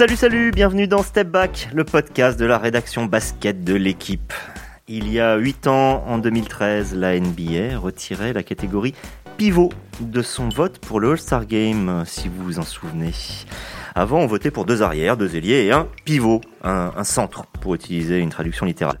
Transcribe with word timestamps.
Salut, 0.00 0.16
salut, 0.16 0.50
bienvenue 0.50 0.88
dans 0.88 1.02
Step 1.02 1.28
Back, 1.28 1.68
le 1.74 1.84
podcast 1.84 2.40
de 2.40 2.46
la 2.46 2.56
rédaction 2.56 3.04
basket 3.04 3.64
de 3.64 3.74
l'équipe. 3.74 4.32
Il 4.88 5.12
y 5.12 5.20
a 5.20 5.36
8 5.36 5.66
ans, 5.66 6.02
en 6.06 6.16
2013, 6.16 6.94
la 6.94 7.20
NBA 7.20 7.78
retirait 7.78 8.32
la 8.32 8.42
catégorie 8.42 8.94
pivot 9.36 9.68
de 10.00 10.22
son 10.22 10.48
vote 10.48 10.78
pour 10.78 11.00
le 11.00 11.10
All-Star 11.10 11.44
Game, 11.44 12.02
si 12.06 12.28
vous 12.28 12.42
vous 12.42 12.58
en 12.58 12.62
souvenez. 12.62 13.12
Avant, 13.94 14.20
on 14.20 14.26
votait 14.26 14.50
pour 14.50 14.64
deux 14.64 14.80
arrières, 14.80 15.18
deux 15.18 15.36
ailiers 15.36 15.66
et 15.66 15.72
un 15.72 15.86
pivot, 16.06 16.40
un, 16.64 16.92
un 16.96 17.04
centre, 17.04 17.44
pour 17.60 17.74
utiliser 17.74 18.20
une 18.20 18.30
traduction 18.30 18.64
littérale. 18.64 19.00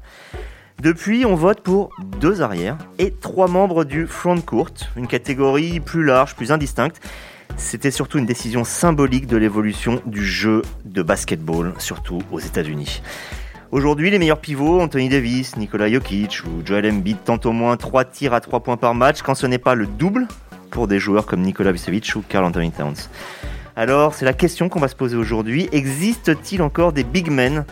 Depuis, 0.82 1.24
on 1.24 1.34
vote 1.34 1.62
pour 1.62 1.94
deux 2.18 2.42
arrières 2.42 2.76
et 2.98 3.10
trois 3.10 3.48
membres 3.48 3.84
du 3.84 4.06
front 4.06 4.38
court, 4.42 4.68
une 4.96 5.06
catégorie 5.06 5.80
plus 5.80 6.04
large, 6.04 6.36
plus 6.36 6.52
indistincte. 6.52 7.00
C'était 7.56 7.90
surtout 7.90 8.18
une 8.18 8.26
décision 8.26 8.64
symbolique 8.64 9.26
de 9.26 9.36
l'évolution 9.36 10.00
du 10.06 10.24
jeu 10.24 10.62
de 10.84 11.02
basketball, 11.02 11.74
surtout 11.78 12.20
aux 12.32 12.40
États-Unis. 12.40 13.02
Aujourd'hui, 13.70 14.10
les 14.10 14.18
meilleurs 14.18 14.40
pivots, 14.40 14.80
Anthony 14.80 15.08
Davis, 15.08 15.56
Nikola 15.56 15.88
Jokic 15.88 16.42
ou 16.44 16.66
Joel 16.66 16.90
Embiid, 16.90 17.18
tentent 17.24 17.46
au 17.46 17.52
moins 17.52 17.76
3 17.76 18.04
tirs 18.04 18.34
à 18.34 18.40
3 18.40 18.60
points 18.60 18.76
par 18.76 18.94
match 18.94 19.22
quand 19.22 19.34
ce 19.34 19.46
n'est 19.46 19.58
pas 19.58 19.76
le 19.76 19.86
double 19.86 20.26
pour 20.70 20.88
des 20.88 20.98
joueurs 20.98 21.26
comme 21.26 21.42
Nikola 21.42 21.70
Vucevic 21.70 22.12
ou 22.16 22.22
Carl 22.28 22.44
Anthony 22.44 22.72
Towns. 22.72 22.96
Alors, 23.76 24.14
c'est 24.14 24.24
la 24.24 24.32
question 24.32 24.68
qu'on 24.68 24.80
va 24.80 24.88
se 24.88 24.96
poser 24.96 25.16
aujourd'hui. 25.16 25.68
Existe-t-il 25.70 26.62
encore 26.62 26.92
des 26.92 27.04
big 27.04 27.30
men 27.30 27.64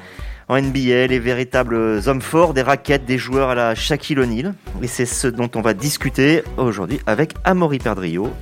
en 0.49 0.61
NBA, 0.61 1.09
les 1.09 1.19
véritables 1.19 1.75
hommes 2.07 2.23
forts 2.23 2.55
des 2.55 2.63
raquettes, 2.63 3.05
des 3.05 3.19
joueurs 3.19 3.51
à 3.51 3.55
la 3.55 3.75
Shaquille 3.75 4.21
O'Neal? 4.21 4.55
Et 4.83 4.87
c'est 4.87 5.05
ce 5.05 5.27
dont 5.27 5.51
on 5.57 5.61
va 5.61 5.75
discuter 5.75 6.43
aujourd'hui 6.57 7.01
avec 7.07 7.35
Amaury 7.45 7.79
Perdrio, 7.79 8.33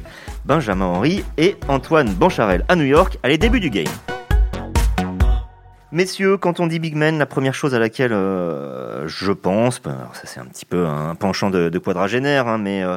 Benjamin 0.46 0.84
Henry 0.84 1.24
et 1.38 1.56
Antoine 1.66 2.08
Bancharel 2.14 2.64
à 2.68 2.76
New 2.76 2.84
York. 2.84 3.18
Allez, 3.24 3.36
début 3.36 3.58
du 3.58 3.68
game. 3.68 3.86
Messieurs, 5.90 6.36
quand 6.36 6.60
on 6.60 6.68
dit 6.68 6.78
big 6.78 6.94
man, 6.94 7.18
la 7.18 7.26
première 7.26 7.54
chose 7.54 7.74
à 7.74 7.80
laquelle 7.80 8.12
euh, 8.12 9.08
je 9.08 9.32
pense, 9.32 9.82
ben, 9.82 10.08
ça 10.12 10.22
c'est 10.24 10.38
un 10.38 10.44
petit 10.44 10.64
peu 10.64 10.86
un 10.86 11.16
penchant 11.16 11.50
de, 11.50 11.76
quadragénaire, 11.78 12.46
hein, 12.46 12.58
mais, 12.58 12.84
euh, 12.84 12.96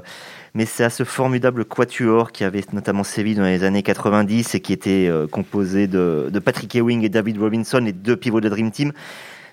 mais 0.54 0.66
c'est 0.66 0.84
à 0.84 0.92
ce 0.92 1.04
formidable 1.04 1.66
quatuor 1.66 2.32
qui 2.32 2.44
avait 2.44 2.64
notamment 2.72 3.04
sévi 3.04 3.34
dans 3.34 3.44
les 3.44 3.64
années 3.64 3.84
90 3.84 4.54
et 4.54 4.60
qui 4.60 4.74
était 4.74 5.08
euh, 5.08 5.26
composé 5.26 5.88
de, 5.88 6.32
Patrick 6.44 6.76
Ewing 6.76 7.04
et 7.04 7.10
David 7.10 7.40
Robinson, 7.40 7.80
les 7.80 7.94
deux 7.94 8.16
pivots 8.16 8.42
de 8.42 8.50
Dream 8.50 8.70
Team, 8.70 8.92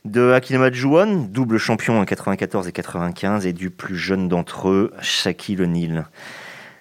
de 0.05 0.33
Hakim 0.33 0.60
Olajuwon, 0.60 1.28
double 1.31 1.56
champion 1.56 1.98
en 1.98 2.05
94 2.05 2.69
et 2.69 2.72
95, 2.72 3.47
et 3.47 3.55
du 3.55 3.70
plus 3.70 3.97
jeune 3.97 4.28
d'entre 4.28 4.69
eux, 4.69 4.92
Shaquille 5.00 5.62
O'Neal 5.62 6.06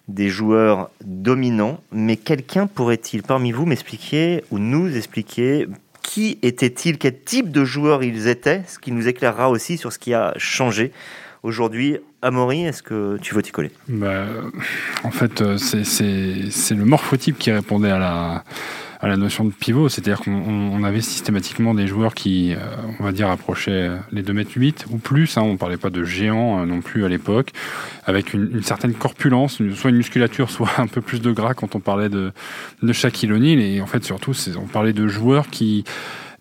des 0.07 0.29
joueurs 0.29 0.89
dominants, 1.03 1.79
mais 1.91 2.15
quelqu'un 2.15 2.67
pourrait-il 2.67 3.23
parmi 3.23 3.51
vous 3.51 3.65
m'expliquer 3.65 4.43
ou 4.51 4.59
nous 4.59 4.95
expliquer 4.95 5.67
qui 6.03 6.37
étaient-ils, 6.43 6.97
quel 6.97 7.19
type 7.19 7.51
de 7.51 7.65
joueurs 7.65 8.03
ils 8.03 8.27
étaient, 8.27 8.61
ce 8.67 8.77
qui 8.77 8.91
nous 8.91 9.07
éclairera 9.07 9.49
aussi 9.49 9.77
sur 9.77 9.91
ce 9.91 9.99
qui 9.99 10.13
a 10.13 10.33
changé 10.37 10.91
aujourd'hui. 11.41 11.97
Amaury, 12.21 12.65
est-ce 12.65 12.83
que 12.83 13.17
tu 13.21 13.33
veux 13.35 13.41
t'y 13.41 13.51
coller? 13.51 13.71
Bah, 13.87 14.25
En 15.03 15.11
fait, 15.11 15.41
euh, 15.41 15.57
c'est 15.57 16.75
le 16.75 16.85
morphotype 16.85 17.37
qui 17.37 17.51
répondait 17.51 17.91
à 17.91 17.99
la, 17.99 18.43
à 18.99 19.07
la 19.07 19.17
notion 19.17 19.45
de 19.45 19.51
pivot, 19.51 19.89
c'est-à-dire 19.89 20.19
qu'on 20.19 20.83
avait 20.83 21.01
systématiquement 21.01 21.73
des 21.73 21.87
joueurs 21.87 22.13
qui, 22.13 22.53
euh, 22.53 22.59
on 22.99 23.03
va 23.03 23.11
dire, 23.11 23.29
approchaient 23.29 23.89
les 24.11 24.23
2 24.23 24.33
mètres 24.33 24.51
8 24.55 24.85
ou 24.91 24.97
plus, 24.97 25.37
hein, 25.37 25.41
on 25.41 25.53
ne 25.53 25.57
parlait 25.57 25.77
pas 25.77 25.89
de 25.89 26.03
géants 26.03 26.61
euh, 26.61 26.65
non 26.65 26.81
plus 26.81 27.05
à 27.05 27.09
l'époque, 27.09 27.51
avec 28.05 28.33
une, 28.33 28.49
une, 28.53 28.63
certaine 28.63 28.93
corpulence, 28.93 29.61
soit 29.75 29.89
une 29.89 29.97
musculature, 29.97 30.49
soit 30.55 30.71
un 30.77 30.87
peu 30.87 31.01
plus 31.01 31.21
de 31.21 31.31
gras 31.31 31.53
quand 31.53 31.75
on 31.75 31.79
parlait 31.79 32.09
de, 32.09 32.31
de 32.81 32.93
Shaquille 32.93 33.31
O'Neal, 33.31 33.59
et 33.59 33.81
en 33.81 33.87
fait 33.87 34.03
surtout 34.03 34.33
on 34.57 34.67
parlait 34.67 34.93
de 34.93 35.07
joueurs 35.07 35.47
qui 35.49 35.83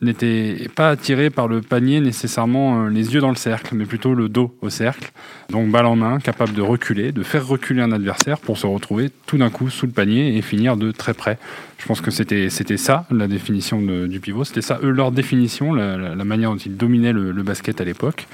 n'était 0.01 0.69
pas 0.75 0.91
attiré 0.91 1.31
par 1.31 1.49
le 1.49 1.61
panier 1.61 2.01
nécessairement 2.01 2.85
euh, 2.85 2.89
les 2.89 3.15
yeux 3.15 3.21
dans 3.21 3.31
le 3.31 3.37
cercle, 3.37 3.75
mais 3.75 3.85
plutôt 3.85 4.15
le 4.15 4.29
dos 4.29 4.57
au 4.61 4.71
cercle. 4.71 5.13
Donc 5.51 5.71
balle 5.71 5.87
en 5.87 5.97
main, 5.97 6.19
capable 6.19 6.53
de 6.53 6.63
reculer, 6.63 7.13
de 7.13 7.23
faire 7.23 7.47
reculer 7.47 7.83
un 7.83 7.93
adversaire 7.93 8.39
pour 8.39 8.59
se 8.59 8.67
retrouver 8.67 9.11
tout 9.27 9.39
d'un 9.39 9.51
coup 9.51 9.71
sous 9.71 9.87
le 9.87 9.93
panier 9.93 10.37
et 10.37 10.43
finir 10.43 10.77
de 10.77 10.91
très 10.91 11.15
près. 11.15 11.39
Je 11.79 11.87
pense 11.87 12.01
que 12.01 12.11
c'était 12.11 12.49
ça 12.77 13.07
la 13.11 13.29
définition 13.29 13.81
du 13.81 14.21
pivot, 14.21 14.45
c'était 14.45 14.63
ça 14.63 14.79
eux 14.83 14.91
leur 14.91 15.13
définition, 15.13 15.75
la, 15.75 16.15
manière 16.25 16.51
dont 16.51 16.57
ils 16.57 16.77
dominaient 16.77 17.13
le, 17.13 17.43
basket 17.43 17.81
à 17.81 17.85
l'époque. 17.85 18.27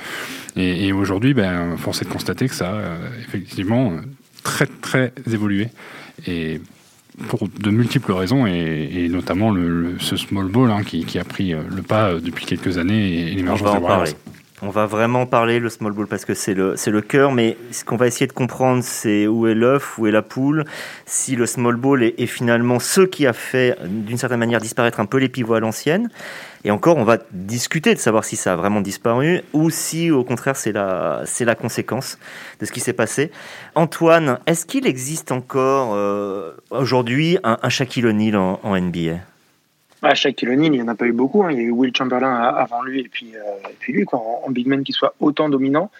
Et, 0.56 0.93
aujourd'hui, 0.93 1.34
ben, 1.34 1.76
force 1.76 2.03
est 2.03 2.04
de 2.04 2.10
constater 2.10 2.49
que 2.49 2.54
ça 2.54 2.70
a 2.70 2.75
euh, 2.75 2.97
effectivement 3.26 3.93
très 4.44 4.66
très 4.66 5.12
évolué. 5.26 5.69
Et 6.26 6.60
pour 7.28 7.48
de 7.48 7.70
multiples 7.70 8.12
raisons 8.12 8.47
et, 8.47 8.91
et 8.94 9.08
notamment 9.08 9.50
le, 9.50 9.69
le, 9.69 9.98
ce 9.98 10.16
small 10.16 10.47
ball 10.47 10.70
hein, 10.70 10.82
qui, 10.82 11.04
qui, 11.04 11.19
a 11.19 11.25
pris 11.25 11.53
le 11.53 11.82
pas 11.82 12.14
depuis 12.14 12.47
quelques 12.47 12.78
années 12.78 13.20
et 13.20 13.34
l'émergence 13.34 13.72
des 13.72 13.78
Warriors. 13.78 14.14
On 14.62 14.69
va 14.69 14.84
vraiment 14.84 15.25
parler 15.25 15.59
le 15.59 15.71
small 15.71 15.93
ball 15.93 16.06
parce 16.06 16.26
que 16.26 16.34
c'est 16.34 16.53
le 16.53 16.76
c'est 16.76 16.91
le 16.91 17.00
cœur, 17.00 17.32
mais 17.32 17.56
ce 17.71 17.82
qu'on 17.84 17.97
va 17.97 18.06
essayer 18.06 18.26
de 18.26 18.32
comprendre, 18.32 18.82
c'est 18.84 19.26
où 19.26 19.47
est 19.47 19.54
l'œuf, 19.54 19.98
où 19.98 20.06
est 20.06 20.10
la 20.10 20.21
poule. 20.21 20.65
Si 21.06 21.34
le 21.34 21.47
small 21.47 21.76
ball 21.76 22.03
est, 22.03 22.26
finalement 22.26 22.78
ce 22.78 23.00
qui 23.00 23.26
a 23.26 23.32
fait 23.32 23.78
d'une 23.87 24.19
certaine 24.19 24.38
manière 24.38 24.60
disparaître 24.60 25.00
un 25.00 25.06
peu 25.06 25.16
les 25.16 25.31
pivots 25.31 25.54
à 25.54 25.60
l'ancienne, 25.60 26.10
et 26.65 26.70
encore, 26.70 26.99
on 26.99 27.04
va 27.04 27.16
discuter 27.32 27.94
de 27.94 27.99
savoir 27.99 28.25
si 28.25 28.37
ça 28.37 28.53
a 28.53 28.56
vraiment 28.56 28.82
disparu 28.82 29.41
ou 29.54 29.70
si, 29.70 30.10
au 30.10 30.25
contraire, 30.25 30.56
c'est 30.56 30.72
la, 30.72 31.22
c'est 31.25 31.47
la 31.47 31.54
conséquence 31.54 32.19
de 32.60 32.66
ce 32.66 32.72
qui 32.72 32.81
s'est 32.81 32.93
passé. 32.93 33.31
Antoine, 33.75 34.38
est-ce 34.47 34.66
qu'il 34.66 34.87
existe 34.87 35.32
encore 35.32 35.94
euh, 35.94 36.53
aujourd'hui 36.70 37.38
un, 37.44 37.56
un 37.62 37.69
Shaquille 37.70 38.06
O'Neal 38.06 38.37
en, 38.37 38.59
NBA 38.78 39.20
ah, 40.03 40.15
Shaquille 40.15 40.49
O'Neal, 40.49 40.75
il 40.75 40.78
n'y 40.78 40.83
en 40.83 40.88
a 40.88 40.94
pas 40.94 41.06
eu 41.06 41.12
beaucoup. 41.12 41.44
Hein. 41.44 41.53
Il 41.53 41.59
y 41.59 41.61
a 41.61 41.65
eu 41.65 41.71
Will 41.71 41.94
Chamberlain 41.94 42.34
avant 42.34 42.83
lui 42.83 43.00
et 43.00 43.09
puis, 43.09 43.33
euh, 43.34 43.69
lui, 43.88 44.05
quoi, 44.05 44.22
en, 44.44 44.50
big 44.50 44.66
man 44.66 44.83
qui 44.83 44.93
soit 44.93 45.15
autant 45.21 45.49
dominant. 45.49 45.91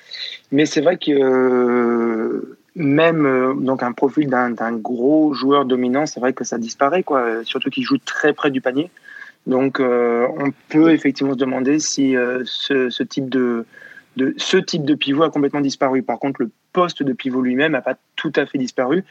Mais 0.53 0.65
c'est 0.65 0.81
vrai 0.81 0.97
que 0.97 1.11
euh, 1.11 2.56
même 2.75 3.27
euh, 3.27 3.55
donc 3.55 3.83
un 3.83 3.93
profil 3.93 4.28
d'un, 4.28 4.72
gros 4.72 5.34
joueur 5.34 5.66
dominant, 5.66 6.06
c'est 6.06 6.21
vrai 6.21 6.33
que 6.33 6.44
ça 6.44 6.56
disparaît, 6.56 7.03
quoi. 7.03 7.44
Surtout 7.44 7.69
qu'il 7.69 7.84
joue 7.84 7.99
très 7.99 8.33
près 8.33 8.50
du 8.50 8.61
panier. 8.61 8.91
Donc, 9.47 9.81
on 9.81 10.53
peut 10.69 10.93
effectivement 10.93 11.32
se 11.32 11.38
demander 11.38 11.78
si 11.78 12.15
ce, 12.44 13.03
type 13.03 13.31
de, 13.31 13.65
ce 14.37 14.59
type 14.59 14.84
de 14.84 14.94
pivot 14.94 15.22
a 15.22 15.31
complètement 15.31 15.62
disparu. 15.62 16.03
Par 16.03 16.19
contre, 16.19 16.43
le 16.43 16.50
poste 16.75 17.03
de 17.03 17.15
pivot 17.15 17.41
lui-même 17.41 17.72
n'a 17.72 17.81
pas 17.81 17.97
tout 18.17 18.32
à 18.37 18.44
fait 18.44 18.59
disparu. 18.59 19.03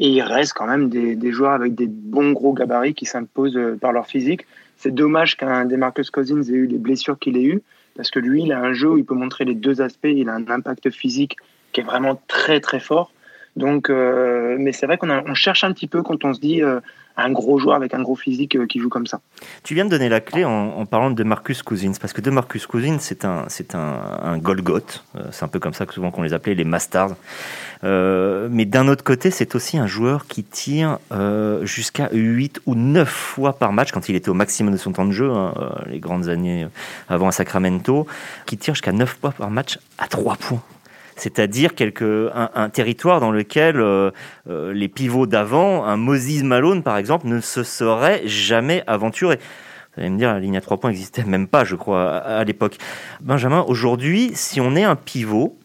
Et 0.00 0.08
il 0.08 0.22
reste 0.22 0.54
quand 0.54 0.66
même 0.66 0.88
des, 0.88 1.14
des 1.14 1.32
joueurs 1.32 1.52
avec 1.52 1.74
des 1.74 1.86
bons 1.86 2.32
gros 2.32 2.52
gabarits 2.52 2.94
qui 2.94 3.06
s'imposent 3.06 3.56
euh, 3.56 3.76
par 3.80 3.92
leur 3.92 4.06
physique. 4.06 4.46
C'est 4.76 4.92
dommage 4.92 5.36
qu'un 5.36 5.64
Demarcus 5.64 6.10
Cousins 6.10 6.42
ait 6.42 6.52
eu 6.52 6.66
les 6.66 6.78
blessures 6.78 7.18
qu'il 7.18 7.36
ait 7.36 7.44
eues, 7.44 7.62
parce 7.96 8.10
que 8.10 8.18
lui, 8.18 8.42
il 8.42 8.52
a 8.52 8.58
un 8.58 8.72
jeu 8.72 8.90
où 8.90 8.98
il 8.98 9.04
peut 9.04 9.14
montrer 9.14 9.44
les 9.44 9.54
deux 9.54 9.80
aspects. 9.80 10.08
Il 10.10 10.28
a 10.28 10.34
un 10.34 10.48
impact 10.50 10.90
physique 10.90 11.36
qui 11.72 11.80
est 11.80 11.84
vraiment 11.84 12.20
très 12.26 12.60
très 12.60 12.80
fort. 12.80 13.12
Donc, 13.56 13.88
euh, 13.88 14.56
mais 14.58 14.72
c'est 14.72 14.86
vrai 14.86 14.98
qu'on 14.98 15.10
on 15.10 15.34
cherche 15.34 15.64
un 15.64 15.72
petit 15.72 15.86
peu 15.86 16.02
quand 16.02 16.24
on 16.24 16.34
se 16.34 16.40
dit 16.40 16.62
euh, 16.62 16.80
un 17.16 17.30
gros 17.30 17.58
joueur 17.58 17.76
avec 17.76 17.94
un 17.94 18.02
gros 18.02 18.16
physique 18.16 18.56
euh, 18.56 18.66
qui 18.66 18.80
joue 18.80 18.88
comme 18.88 19.06
ça. 19.06 19.20
Tu 19.62 19.74
viens 19.74 19.84
de 19.84 19.90
donner 19.90 20.08
la 20.08 20.20
clé 20.20 20.44
en, 20.44 20.50
en 20.50 20.86
parlant 20.86 21.10
de 21.10 21.22
Marcus 21.22 21.62
Cousins, 21.62 21.92
parce 22.00 22.12
que 22.12 22.20
de 22.20 22.30
Marcus 22.30 22.66
Cousins, 22.66 22.98
c'est 22.98 23.24
un, 23.24 23.44
c'est 23.48 23.76
un, 23.76 24.00
un 24.22 24.38
Golgoth. 24.38 25.04
C'est 25.30 25.44
un 25.44 25.48
peu 25.48 25.60
comme 25.60 25.74
ça 25.74 25.86
que 25.86 25.94
souvent 25.94 26.10
qu'on 26.10 26.22
les 26.22 26.32
appelait 26.32 26.56
les 26.56 26.64
Masters. 26.64 27.14
Euh, 27.84 28.48
mais 28.50 28.64
d'un 28.64 28.88
autre 28.88 29.04
côté, 29.04 29.30
c'est 29.30 29.54
aussi 29.54 29.78
un 29.78 29.86
joueur 29.86 30.26
qui 30.26 30.42
tire 30.42 30.98
euh, 31.12 31.64
jusqu'à 31.64 32.08
8 32.12 32.62
ou 32.66 32.74
9 32.74 33.08
fois 33.08 33.52
par 33.52 33.72
match 33.72 33.92
quand 33.92 34.08
il 34.08 34.16
était 34.16 34.30
au 34.30 34.34
maximum 34.34 34.72
de 34.72 34.78
son 34.78 34.92
temps 34.92 35.04
de 35.04 35.12
jeu, 35.12 35.30
hein, 35.30 35.54
les 35.86 36.00
grandes 36.00 36.28
années 36.28 36.66
avant 37.08 37.28
à 37.28 37.32
Sacramento, 37.32 38.08
qui 38.46 38.56
tire 38.56 38.74
jusqu'à 38.74 38.92
9 38.92 39.18
fois 39.20 39.30
par 39.30 39.50
match 39.50 39.78
à 39.98 40.08
3 40.08 40.36
points 40.36 40.62
c'est-à-dire 41.16 41.74
quelque 41.74 42.30
un, 42.34 42.68
territoire 42.68 43.20
dans 43.20 43.30
lequel 43.30 43.80
euh, 43.80 44.10
euh, 44.48 44.72
les 44.72 44.88
pivots 44.88 45.26
d'avant, 45.26 45.84
un 45.84 45.96
Moses 45.96 46.42
Malone 46.42 46.82
par 46.82 46.96
exemple, 46.96 47.26
ne 47.26 47.40
se 47.40 47.62
serait 47.62 48.22
jamais 48.26 48.82
aventuré. 48.86 49.38
Vous 49.96 50.02
allez 50.02 50.10
me 50.10 50.18
dire, 50.18 50.32
la 50.32 50.40
ligne 50.40 50.56
à 50.56 50.60
trois 50.60 50.78
points 50.78 50.90
n'existait 50.90 51.24
même 51.24 51.46
pas, 51.46 51.64
je 51.64 51.76
crois, 51.76 52.16
à, 52.16 52.42
l'époque. 52.42 52.78
Benjamin, 53.20 53.64
aujourd'hui, 53.68 54.32
si 54.34 54.60
on 54.60 54.74
est 54.74 54.82
un 54.82 54.96
pivot 54.96 55.56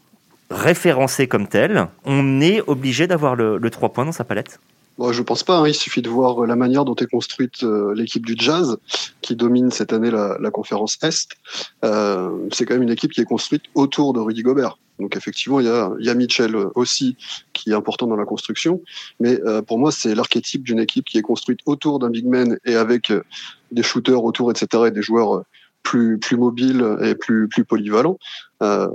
référencé 0.51 1.27
comme 1.27 1.47
tel, 1.47 1.87
on 2.05 2.39
est 2.39 2.61
obligé 2.67 3.07
d'avoir 3.07 3.35
le, 3.35 3.59
3 3.69 3.89
points 3.89 4.05
dans 4.05 4.11
sa 4.11 4.23
palette? 4.23 4.59
Bon, 4.99 5.11
je 5.11 5.23
pense 5.23 5.43
pas. 5.43 5.57
Hein. 5.57 5.67
Il 5.67 5.73
suffit 5.73 6.03
de 6.03 6.09
voir 6.09 6.45
la 6.45 6.55
manière 6.55 6.85
dont 6.85 6.95
est 6.95 7.07
construite 7.07 7.63
euh, 7.63 7.95
l'équipe 7.95 8.23
du 8.23 8.35
Jazz, 8.37 8.77
qui 9.21 9.35
domine 9.35 9.71
cette 9.71 9.93
année 9.93 10.11
la, 10.11 10.51
conférence 10.51 10.99
Est. 11.01 11.29
C'est 11.81 12.65
quand 12.65 12.75
même 12.75 12.83
une 12.83 12.91
équipe 12.91 13.11
qui 13.11 13.21
est 13.21 13.25
construite 13.25 13.63
autour 13.73 14.13
de 14.13 14.19
Rudy 14.19 14.43
Gobert. 14.43 14.77
Donc 14.99 15.15
effectivement, 15.15 15.59
il 15.59 15.65
y 15.65 16.09
a, 16.09 16.13
Mitchell 16.13 16.55
aussi 16.75 17.15
qui 17.53 17.71
est 17.71 17.73
important 17.73 18.07
dans 18.07 18.15
la 18.15 18.25
construction. 18.25 18.81
Mais 19.19 19.39
euh, 19.43 19.61
pour 19.61 19.79
moi, 19.79 19.91
c'est 19.91 20.13
l'archétype 20.13 20.63
d'une 20.63 20.79
équipe 20.79 21.05
qui 21.05 21.17
est 21.17 21.21
construite 21.21 21.59
autour 21.65 21.99
d'un 21.99 22.09
big 22.09 22.25
man 22.25 22.57
et 22.65 22.75
avec 22.75 23.11
euh, 23.11 23.23
des 23.71 23.83
shooters 23.83 24.23
autour, 24.23 24.51
etc. 24.51 24.83
et 24.87 24.91
des 24.91 25.01
joueurs 25.01 25.37
euh, 25.37 25.43
plus 25.81 26.19
plus 26.19 26.35
mobile 26.35 26.85
et 27.01 27.15
plus 27.15 27.47
plus 27.47 27.63
polyvalent. 27.63 28.19
Euh, 28.61 28.89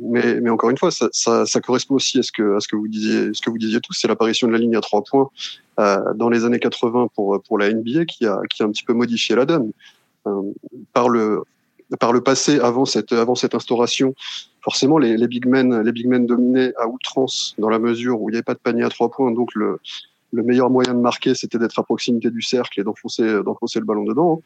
mais, 0.00 0.48
encore 0.48 0.70
une 0.70 0.78
fois, 0.78 0.90
ça, 0.90 1.60
correspond 1.60 1.96
aussi 1.96 2.18
à 2.18 2.22
ce 2.22 2.32
que 2.32 2.56
à 2.56 2.60
ce 2.60 2.68
que 2.68 2.76
vous 2.76 2.88
disiez, 2.88 3.34
ce 3.34 3.42
que 3.42 3.50
vous 3.50 3.58
disiez 3.58 3.80
tous, 3.80 3.92
c'est 3.92 4.08
l'apparition 4.08 4.48
de 4.48 4.52
la 4.52 4.58
ligne 4.58 4.74
à 4.74 4.80
trois 4.80 5.04
points 5.04 5.28
dans 5.76 6.30
les 6.30 6.44
années 6.46 6.58
80 6.58 7.08
pour 7.14 7.42
pour 7.42 7.58
la 7.58 7.72
NBA 7.72 8.06
qui 8.06 8.26
a 8.26 8.40
qui 8.48 8.62
a 8.62 8.66
un 8.66 8.70
petit 8.70 8.84
peu 8.84 8.94
modifié 8.94 9.36
la 9.36 9.44
donne. 9.44 9.70
par 10.94 11.10
le 11.10 11.42
par 11.98 12.12
le 12.12 12.20
passé, 12.20 12.60
avant 12.60 12.84
cette, 12.84 13.12
avant 13.12 13.34
cette 13.34 13.54
instauration, 13.54 14.14
forcément, 14.62 14.98
les, 14.98 15.16
les, 15.16 15.28
big 15.28 15.46
men, 15.46 15.82
les 15.82 15.92
big 15.92 16.06
men 16.06 16.26
dominaient 16.26 16.72
à 16.76 16.88
outrance 16.88 17.54
dans 17.58 17.68
la 17.68 17.78
mesure 17.78 18.20
où 18.20 18.28
il 18.28 18.32
n'y 18.32 18.36
avait 18.36 18.42
pas 18.42 18.54
de 18.54 18.58
panier 18.58 18.84
à 18.84 18.88
trois 18.88 19.10
points. 19.10 19.30
Donc, 19.32 19.54
le, 19.54 19.78
le 20.32 20.42
meilleur 20.42 20.70
moyen 20.70 20.94
de 20.94 21.00
marquer, 21.00 21.34
c'était 21.34 21.58
d'être 21.58 21.78
à 21.78 21.82
proximité 21.82 22.30
du 22.30 22.42
cercle 22.42 22.80
et 22.80 22.84
d'enfoncer, 22.84 23.22
le 23.22 23.84
ballon 23.84 24.04
dedans. 24.04 24.42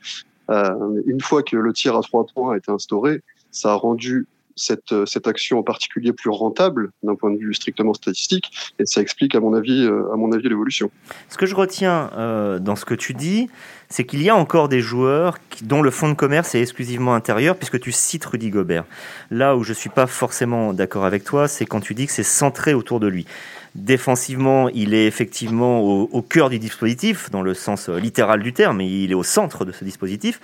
Euh, 0.51 1.03
une 1.07 1.21
fois 1.21 1.43
que 1.43 1.57
le 1.57 1.73
tir 1.73 1.97
à 1.97 2.03
trois 2.03 2.27
points 2.27 2.55
a 2.55 2.57
été 2.57 2.71
instauré, 2.71 3.23
ça 3.51 3.73
a 3.73 3.75
rendu 3.75 4.27
cette, 4.57 4.93
euh, 4.93 5.07
cette 5.07 5.27
action 5.27 5.59
en 5.59 5.63
particulier 5.63 6.13
plus 6.13 6.31
rentable 6.31 6.91
d'un 7.03 7.15
point 7.15 7.31
de 7.31 7.39
vue 7.39 7.55
strictement 7.55 7.95
statistique 7.95 8.51
et 8.79 8.87
ça 8.87 9.01
explique 9.01 9.35
à 9.35 9.41
mon 9.41 9.55
avis 9.55 9.85
euh, 9.85 10.13
à 10.13 10.17
mon 10.17 10.33
avis 10.33 10.49
l'évolution. 10.49 10.91
Ce 11.29 11.37
que 11.37 11.47
je 11.47 11.55
retiens 11.55 12.11
euh, 12.17 12.59
dans 12.59 12.77
ce 12.77 12.85
que 12.85 12.95
tu 12.95 13.15
dis, 13.15 13.49
c'est 13.89 14.05
qu'il 14.05 14.23
y 14.23 14.29
a 14.29 14.37
encore 14.37 14.69
des 14.69 14.81
joueurs 14.81 15.39
dont 15.63 15.83
le 15.83 15.91
fonds 15.91 16.09
de 16.09 16.15
commerce 16.15 16.55
est 16.55 16.61
exclusivement 16.61 17.15
intérieur 17.15 17.57
puisque 17.57 17.81
tu 17.81 17.93
cites 17.93 18.25
Rudy 18.25 18.51
Gobert. 18.51 18.85
Là 19.31 19.57
où 19.57 19.65
je 19.65 19.73
suis 19.73 19.91
pas 19.91 20.07
forcément 20.07 20.73
d'accord 20.73 21.05
avec 21.05 21.25
toi, 21.25 21.49
c'est 21.49 21.67
quand 21.67 21.81
tu 21.81 21.95
dis 21.95 22.07
que 22.07 22.13
c'est 22.13 22.23
centré 22.23 22.75
autour 22.75 23.01
de 23.01 23.07
lui. 23.07 23.27
Défensivement, 23.75 24.69
il 24.69 24.95
est 24.95 25.07
effectivement 25.07 25.81
au, 25.81 26.09
au, 26.13 26.23
cœur 26.23 26.49
du 26.49 26.61
dispositif, 26.61 27.29
dans 27.33 27.43
le 27.43 27.55
sens 27.55 27.89
littéral 27.89 28.41
du 28.41 28.53
terme, 28.53 28.81
et 28.81 28.87
il 28.87 29.11
est 29.11 29.17
au 29.17 29.25
centre 29.25 29.65
de 29.65 29.73
ce 29.73 29.83
dispositif. 29.85 30.41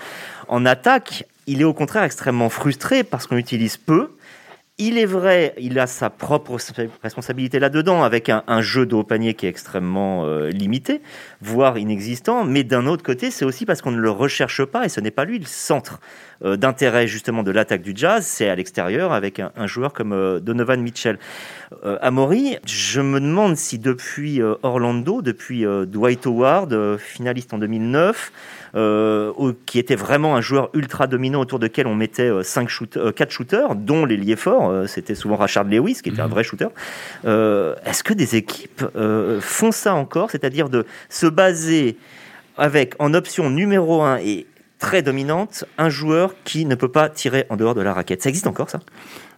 En 0.49 0.67
attaque, 0.67 1.25
il 1.51 1.61
est 1.61 1.65
au 1.65 1.75
contraire 1.75 2.05
extrêmement 2.05 2.49
frustré 2.49 3.03
parce 3.03 3.27
qu'on 3.27 3.37
utilise 3.37 3.77
peu. 3.77 4.13
Il 4.79 4.99
est 4.99 5.05
vrai, 5.05 5.53
il 5.59 5.81
a 5.81 5.89
sa 5.89 6.09
propre 6.09 6.57
responsabilité 7.03 7.59
là-dedans, 7.59 8.05
avec 8.05 8.31
un, 8.31 8.61
jeu 8.63 8.87
de 8.87 8.95
haut 8.95 9.03
panier 9.03 9.35
qui 9.35 9.47
est 9.47 9.49
extrêmement 9.49 10.25
euh, 10.27 10.49
limité, 10.51 11.03
voire 11.43 11.77
inexistant. 11.77 12.45
Mais 12.45 12.63
d'un 12.63 12.87
autre 12.87 13.03
côté, 13.03 13.33
c'est 13.33 13.45
aussi 13.45 13.67
parce 13.67 13.83
qu'on 13.83 13.91
ne 13.91 13.99
le 13.99 14.11
recherche 14.11 14.65
pas 14.65 14.87
et 14.87 14.89
ce 14.89 15.01
n'est 15.01 15.11
pas 15.11 15.25
lui 15.25 15.41
le 15.41 15.45
centre 15.45 15.99
d'intérêt 16.43 17.07
justement 17.07 17.43
de 17.43 17.51
l'attaque 17.51 17.83
du 17.83 17.93
Jazz. 17.95 18.25
C'est 18.27 18.49
à 18.49 18.55
l'extérieur 18.55 19.13
avec 19.13 19.41
un, 19.41 19.53
un, 19.57 19.67
joueur 19.67 19.93
comme 19.93 20.13
euh, 20.13 20.41
Donovan 20.41 20.81
Mitchell. 20.81 21.19
Euh, 21.85 21.99
Amaury, 22.01 22.59
je 22.67 23.01
me 23.01 23.21
demande 23.21 23.57
si 23.57 23.79
depuis 23.79 24.43
euh, 24.43 24.55
Orlando, 24.63 25.23
depuis 25.23 25.65
euh, 25.65 25.87
Dwight 25.87 26.27
Howard, 26.27 26.99
finaliste 26.99 27.55
en 27.55 27.59
2009, 27.59 28.33
qui 29.67 29.79
était 29.79 29.97
vraiment 29.97 30.37
un 30.37 30.41
joueur 30.41 30.71
ultra 30.75 31.07
dominant 31.07 31.41
autour 31.41 31.59
de 31.59 31.67
quel 31.67 31.87
on 31.87 31.95
mettait 31.95 32.31
cinq 32.45 32.69
shoot, 32.69 32.99
4 33.15 33.31
shooters, 33.31 33.75
dont 33.75 34.05
l'ailier 34.05 34.37
fort, 34.37 34.89
c'était 34.89 35.17
souvent 35.17 35.37
Rashard 35.37 35.65
Lewis, 35.65 36.01
qui 36.03 36.11
était 36.11 36.21
un 36.21 36.29
vrai 36.29 36.45
shooter. 36.45 36.69
Est-ce 37.25 38.05
que 38.05 38.15
des 38.15 38.37
équipes 38.37 38.85
font 39.41 39.73
ça 39.73 39.95
encore, 39.95 40.31
c'est-à-dire 40.31 40.69
de 40.69 40.87
se 41.09 41.27
baser 41.27 41.97
avec 42.57 42.95
en 43.01 43.13
option 43.13 43.51
numéro 43.51 44.03
1 44.03 44.19
et 44.19 44.47
très 44.81 45.03
dominante, 45.03 45.65
un 45.79 45.91
joueur 45.91 46.35
qui 46.45 46.65
ne 46.65 46.75
peut 46.75 46.89
pas 46.89 47.09
tirer 47.09 47.45
en 47.51 47.57
dehors 47.57 47.75
de 47.75 47.83
la 47.83 47.93
raquette. 47.93 48.23
Ça 48.23 48.31
existe 48.31 48.47
encore, 48.47 48.71
ça? 48.71 48.81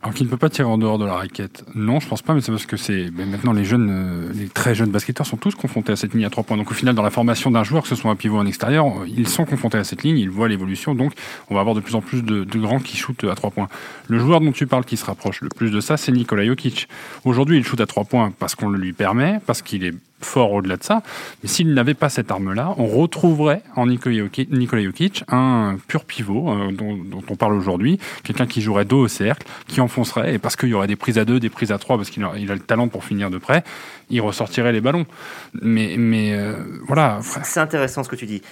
Alors 0.00 0.14
qu'il 0.14 0.26
ne 0.26 0.30
peut 0.30 0.36
pas 0.36 0.48
tirer 0.48 0.68
en 0.68 0.78
dehors 0.78 0.98
de 0.98 1.04
la 1.04 1.14
raquette. 1.14 1.64
Non, 1.74 2.00
je 2.00 2.08
pense 2.08 2.22
pas, 2.22 2.34
mais 2.34 2.40
c'est 2.40 2.50
parce 2.50 2.66
que 2.66 2.76
c'est 2.76 3.10
maintenant 3.12 3.52
les 3.52 3.64
jeunes, 3.64 3.88
euh, 3.90 4.32
les 4.34 4.48
très 4.48 4.74
jeunes 4.74 4.90
basketteurs 4.90 5.26
sont 5.26 5.36
tous 5.36 5.54
confrontés 5.54 5.92
à 5.92 5.96
cette 5.96 6.14
ligne 6.14 6.24
à 6.24 6.30
trois 6.30 6.42
points. 6.42 6.56
Donc 6.56 6.70
au 6.70 6.74
final, 6.74 6.94
dans 6.94 7.02
la 7.02 7.10
formation 7.10 7.52
d'un 7.52 7.62
joueur, 7.62 7.82
que 7.82 7.88
ce 7.88 7.94
soit 7.94 8.10
un 8.10 8.16
pivot 8.16 8.38
un 8.38 8.46
extérieur, 8.46 8.86
ils 9.06 9.28
sont 9.28 9.44
confrontés 9.44 9.78
à 9.78 9.84
cette 9.84 10.02
ligne, 10.02 10.18
ils 10.18 10.30
voient 10.30 10.48
l'évolution. 10.48 10.96
Donc 10.96 11.12
on 11.50 11.54
va 11.54 11.60
avoir 11.60 11.76
de 11.76 11.80
plus 11.80 11.94
en 11.94 12.00
plus 12.00 12.22
de, 12.22 12.42
de, 12.42 12.58
grands 12.58 12.80
qui 12.80 12.96
shootent 12.96 13.24
à 13.24 13.34
trois 13.36 13.50
points. 13.50 13.68
Le 14.08 14.18
joueur 14.18 14.40
dont 14.40 14.50
tu 14.50 14.66
parles 14.66 14.84
qui 14.84 14.96
se 14.96 15.04
rapproche 15.04 15.40
le 15.40 15.50
plus 15.50 15.70
de 15.70 15.80
ça, 15.80 15.96
c'est 15.96 16.10
Nikola 16.10 16.44
Jokic. 16.44 16.88
Aujourd'hui, 17.24 17.58
il 17.58 17.64
shoot 17.64 17.80
à 17.80 17.86
trois 17.86 18.04
points 18.04 18.32
parce 18.36 18.56
qu'on 18.56 18.68
le 18.68 18.78
lui 18.78 18.92
permet, 18.92 19.40
parce 19.46 19.62
qu'il 19.62 19.84
est 19.84 19.94
fort 20.24 20.52
au-delà 20.52 20.76
de 20.76 20.84
ça. 20.84 21.02
Mais 21.42 21.48
s'il 21.48 21.72
n'avait 21.74 21.94
pas 21.94 22.08
cette 22.08 22.30
arme-là, 22.30 22.74
on 22.78 22.86
retrouverait 22.86 23.62
en 23.76 23.86
Nikola 23.86 24.82
Jokic, 24.82 25.24
un 25.28 25.76
pur 25.86 26.04
pivot 26.04 26.50
euh, 26.50 26.72
dont, 26.72 26.98
on 27.28 27.36
parle 27.36 27.54
aujourd'hui, 27.54 27.98
quelqu'un 28.22 28.46
qui 28.46 28.60
jouerait 28.60 28.84
dos 28.84 29.00
au 29.00 29.08
cercle, 29.08 29.46
qui 29.66 29.80
enfoncerait, 29.80 30.34
et 30.34 30.38
parce 30.38 30.56
qu'il 30.56 30.70
y 30.70 30.74
aurait 30.74 30.86
des 30.86 30.96
prises 30.96 31.18
à 31.18 31.24
deux, 31.24 31.40
des 31.40 31.50
prises 31.50 31.72
à 31.72 31.78
trois, 31.78 31.96
parce 31.96 32.10
qu'il 32.10 32.22
a, 32.24 32.32
il 32.36 32.50
a, 32.50 32.54
le 32.54 32.60
talent 32.60 32.88
pour 32.88 33.04
finir 33.04 33.30
de 33.30 33.38
près, 33.38 33.64
il 34.10 34.20
ressortirait 34.20 34.72
les 34.72 34.80
ballons. 34.80 35.06
Mais, 35.60 35.96
mais 35.98 36.32
euh, 36.34 36.54
voilà. 36.86 37.20
C'est 37.22 37.60
intéressant 37.60 38.04
ce 38.04 38.08
que 38.08 38.16
tu 38.16 38.26
dis. 38.26 38.42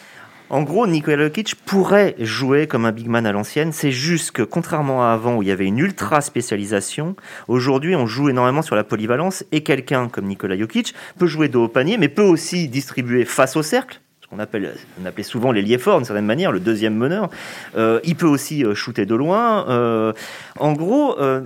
En 0.50 0.62
gros, 0.62 0.88
Nikola 0.88 1.26
Jokic 1.26 1.54
pourrait 1.54 2.16
jouer 2.18 2.66
comme 2.66 2.84
un 2.84 2.90
big 2.90 3.06
man 3.06 3.24
à 3.24 3.30
l'ancienne. 3.30 3.70
C'est 3.70 3.92
juste 3.92 4.32
que, 4.32 4.42
contrairement 4.42 5.04
à 5.04 5.12
avant 5.12 5.36
où 5.36 5.42
il 5.42 5.48
y 5.48 5.52
avait 5.52 5.66
une 5.66 5.78
ultra 5.78 6.20
spécialisation, 6.20 7.14
aujourd'hui 7.46 7.94
on 7.94 8.06
joue 8.06 8.30
énormément 8.30 8.62
sur 8.62 8.74
la 8.74 8.82
polyvalence 8.82 9.44
et 9.52 9.62
quelqu'un 9.62 10.08
comme 10.08 10.26
Nikola 10.26 10.58
Jokic 10.58 10.92
peut 11.18 11.28
jouer 11.28 11.48
dos 11.48 11.64
au 11.64 11.68
panier, 11.68 11.98
mais 11.98 12.08
peut 12.08 12.22
aussi 12.22 12.66
distribuer 12.66 13.24
face 13.24 13.54
au 13.54 13.62
cercle. 13.62 14.00
Ce 14.22 14.26
qu'on 14.26 14.40
appelle, 14.40 14.74
on 15.00 15.06
appelait 15.06 15.22
souvent 15.22 15.52
l'ailier 15.52 15.78
fort 15.78 15.98
d'une 15.98 16.04
certaine 16.04 16.26
manière, 16.26 16.50
le 16.50 16.58
deuxième 16.58 16.96
meneur. 16.96 17.30
Euh, 17.76 18.00
il 18.02 18.16
peut 18.16 18.26
aussi 18.26 18.64
shooter 18.74 19.06
de 19.06 19.14
loin. 19.14 19.68
Euh, 19.68 20.12
en 20.58 20.72
gros. 20.72 21.16
Euh, 21.20 21.42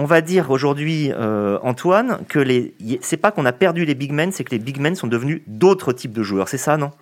on 0.00 0.04
va 0.04 0.20
dire 0.20 0.52
aujourd'hui, 0.52 1.10
euh, 1.12 1.58
Antoine, 1.62 2.20
que 2.28 2.38
les, 2.38 2.72
c'est 3.00 3.16
pas 3.16 3.32
qu'on 3.32 3.44
a 3.44 3.52
perdu 3.52 3.84
les 3.84 3.96
big 3.96 4.12
men, 4.12 4.30
c'est 4.30 4.44
que 4.44 4.52
les 4.52 4.60
big 4.60 4.78
men 4.78 4.94
sont 4.94 5.08
devenus 5.08 5.42
d'autres 5.48 5.92
types 5.92 6.12
de 6.12 6.22
joueurs. 6.22 6.48
C'est 6.48 6.56
ça, 6.56 6.76
non? 6.76 6.92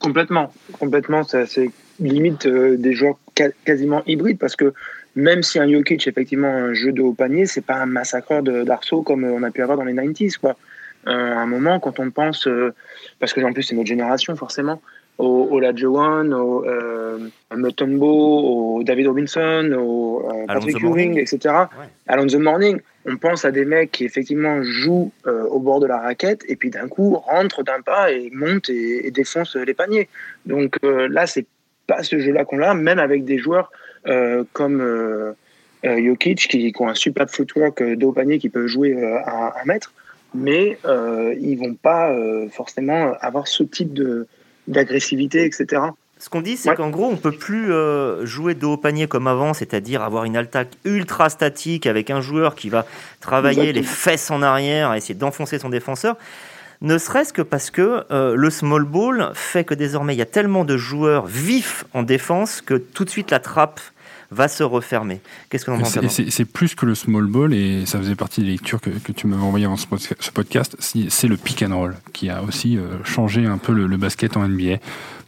Complètement, 0.00 0.52
complètement. 0.78 1.22
C'est 1.24 1.70
limite 2.00 2.46
euh, 2.46 2.76
des 2.76 2.92
joueurs 2.92 3.18
quasiment 3.64 4.02
hybrides 4.06 4.38
parce 4.38 4.56
que 4.56 4.72
même 5.16 5.42
si 5.42 5.58
un 5.58 5.68
Jokic 5.70 6.06
effectivement 6.06 6.48
un 6.48 6.74
jeu 6.74 6.92
de 6.92 7.02
haut 7.02 7.12
panier, 7.12 7.46
c'est 7.46 7.64
pas 7.64 7.76
un 7.76 7.86
massacreur 7.86 8.42
d'arceaux 8.42 9.02
comme 9.02 9.24
on 9.24 9.42
a 9.42 9.50
pu 9.50 9.62
avoir 9.62 9.78
dans 9.78 9.84
les 9.84 9.94
90s. 9.94 10.38
Quoi. 10.38 10.56
Euh, 11.06 11.10
à 11.10 11.40
un 11.40 11.46
moment, 11.46 11.80
quand 11.80 11.98
on 11.98 12.10
pense, 12.10 12.46
euh, 12.46 12.74
parce 13.18 13.32
que 13.32 13.40
en 13.40 13.52
plus 13.52 13.62
c'est 13.64 13.74
notre 13.74 13.88
génération 13.88 14.36
forcément, 14.36 14.80
au, 15.18 15.58
Lajuan, 15.58 16.32
au 16.32 16.64
euh, 16.64 17.18
Mutombo, 17.54 18.78
au 18.78 18.82
David 18.84 19.08
Robinson, 19.08 19.74
au 19.76 20.22
euh, 20.24 20.46
Patrick 20.46 20.80
Ewing, 20.82 21.18
etc. 21.18 21.38
Ouais. 21.44 21.86
Along 22.06 22.28
the 22.28 22.36
Morning, 22.36 22.80
on 23.04 23.16
pense 23.16 23.44
à 23.44 23.50
des 23.50 23.64
mecs 23.64 23.90
qui 23.90 24.04
effectivement 24.04 24.62
jouent 24.62 25.10
euh, 25.26 25.44
au 25.44 25.58
bord 25.58 25.80
de 25.80 25.86
la 25.86 25.98
raquette 25.98 26.44
et 26.48 26.56
puis 26.56 26.70
d'un 26.70 26.88
coup 26.88 27.16
rentrent 27.16 27.64
d'un 27.64 27.80
pas 27.80 28.12
et 28.12 28.30
montent 28.32 28.70
et, 28.70 29.06
et 29.06 29.10
défoncent 29.10 29.56
les 29.56 29.74
paniers. 29.74 30.08
Donc 30.46 30.76
euh, 30.84 31.08
là, 31.08 31.26
c'est 31.26 31.46
pas 31.86 32.02
ce 32.02 32.18
jeu-là 32.18 32.44
qu'on 32.44 32.62
a, 32.62 32.74
même 32.74 32.98
avec 32.98 33.24
des 33.24 33.38
joueurs 33.38 33.70
comme 34.54 35.34
Jokic 35.84 36.48
qui, 36.48 36.72
qui, 36.72 36.82
ont 36.82 36.88
un 36.88 36.94
super 36.94 37.28
footwork 37.28 37.82
de 37.82 38.06
haut 38.06 38.12
panier 38.12 38.38
qui 38.38 38.48
peuvent 38.48 38.68
jouer 38.68 38.96
à 39.02 39.60
un 39.60 39.64
mètre, 39.66 39.92
mais 40.34 40.78
ils 40.84 41.56
vont 41.56 41.74
pas 41.74 42.14
forcément 42.50 43.12
avoir 43.20 43.48
ce 43.48 43.64
type 43.64 43.92
de 43.92 44.26
d'agressivité, 44.68 45.44
etc. 45.44 45.82
Ce 46.18 46.28
qu'on 46.28 46.40
dit, 46.40 46.56
c'est 46.56 46.70
ouais. 46.70 46.76
qu'en 46.76 46.90
gros, 46.90 47.06
on 47.06 47.16
peut 47.16 47.32
plus 47.32 47.72
euh, 47.72 48.26
jouer 48.26 48.54
de 48.54 48.66
haut 48.66 48.76
panier 48.76 49.06
comme 49.06 49.28
avant, 49.28 49.54
c'est-à-dire 49.54 50.02
avoir 50.02 50.24
une 50.24 50.36
attaque 50.36 50.70
ultra 50.84 51.28
statique 51.28 51.86
avec 51.86 52.10
un 52.10 52.20
joueur 52.20 52.54
qui 52.56 52.68
va 52.68 52.86
travailler 53.20 53.70
Exactement. 53.70 53.80
les 53.80 53.86
fesses 53.86 54.30
en 54.30 54.42
arrière, 54.42 54.94
essayer 54.94 55.14
d'enfoncer 55.14 55.58
son 55.58 55.68
défenseur. 55.68 56.16
Ne 56.80 56.98
serait-ce 56.98 57.32
que 57.32 57.42
parce 57.42 57.70
que 57.70 58.04
euh, 58.10 58.34
le 58.36 58.50
small 58.50 58.84
ball 58.84 59.30
fait 59.34 59.64
que 59.64 59.74
désormais 59.74 60.14
il 60.14 60.18
y 60.18 60.22
a 60.22 60.26
tellement 60.26 60.64
de 60.64 60.76
joueurs 60.76 61.26
vifs 61.26 61.84
en 61.92 62.04
défense 62.04 62.60
que 62.60 62.74
tout 62.74 63.04
de 63.04 63.10
suite 63.10 63.32
la 63.32 63.40
trappe 63.40 63.80
va 64.30 64.48
se 64.48 64.62
refermer. 64.62 65.20
Qu'est-ce 65.48 65.64
que 65.64 65.70
l'on 65.70 65.78
pense 65.78 65.98
C'est 66.28 66.44
plus 66.44 66.74
que 66.74 66.86
le 66.86 66.94
small 66.94 67.26
ball 67.26 67.54
et 67.54 67.86
ça 67.86 67.98
faisait 67.98 68.14
partie 68.14 68.42
des 68.42 68.48
lectures 68.48 68.80
que, 68.80 68.90
que 68.90 69.12
tu 69.12 69.26
m'avais 69.26 69.42
envoyées 69.42 69.66
avant 69.66 69.76
ce 69.76 69.86
podcast. 70.32 70.76
C'est 70.80 71.28
le 71.28 71.36
pick 71.36 71.62
and 71.62 71.76
roll 71.76 71.96
qui 72.12 72.28
a 72.30 72.42
aussi 72.42 72.76
euh, 72.76 73.02
changé 73.04 73.46
un 73.46 73.58
peu 73.58 73.72
le, 73.72 73.86
le 73.86 73.96
basket 73.96 74.36
en 74.36 74.46
NBA. 74.46 74.78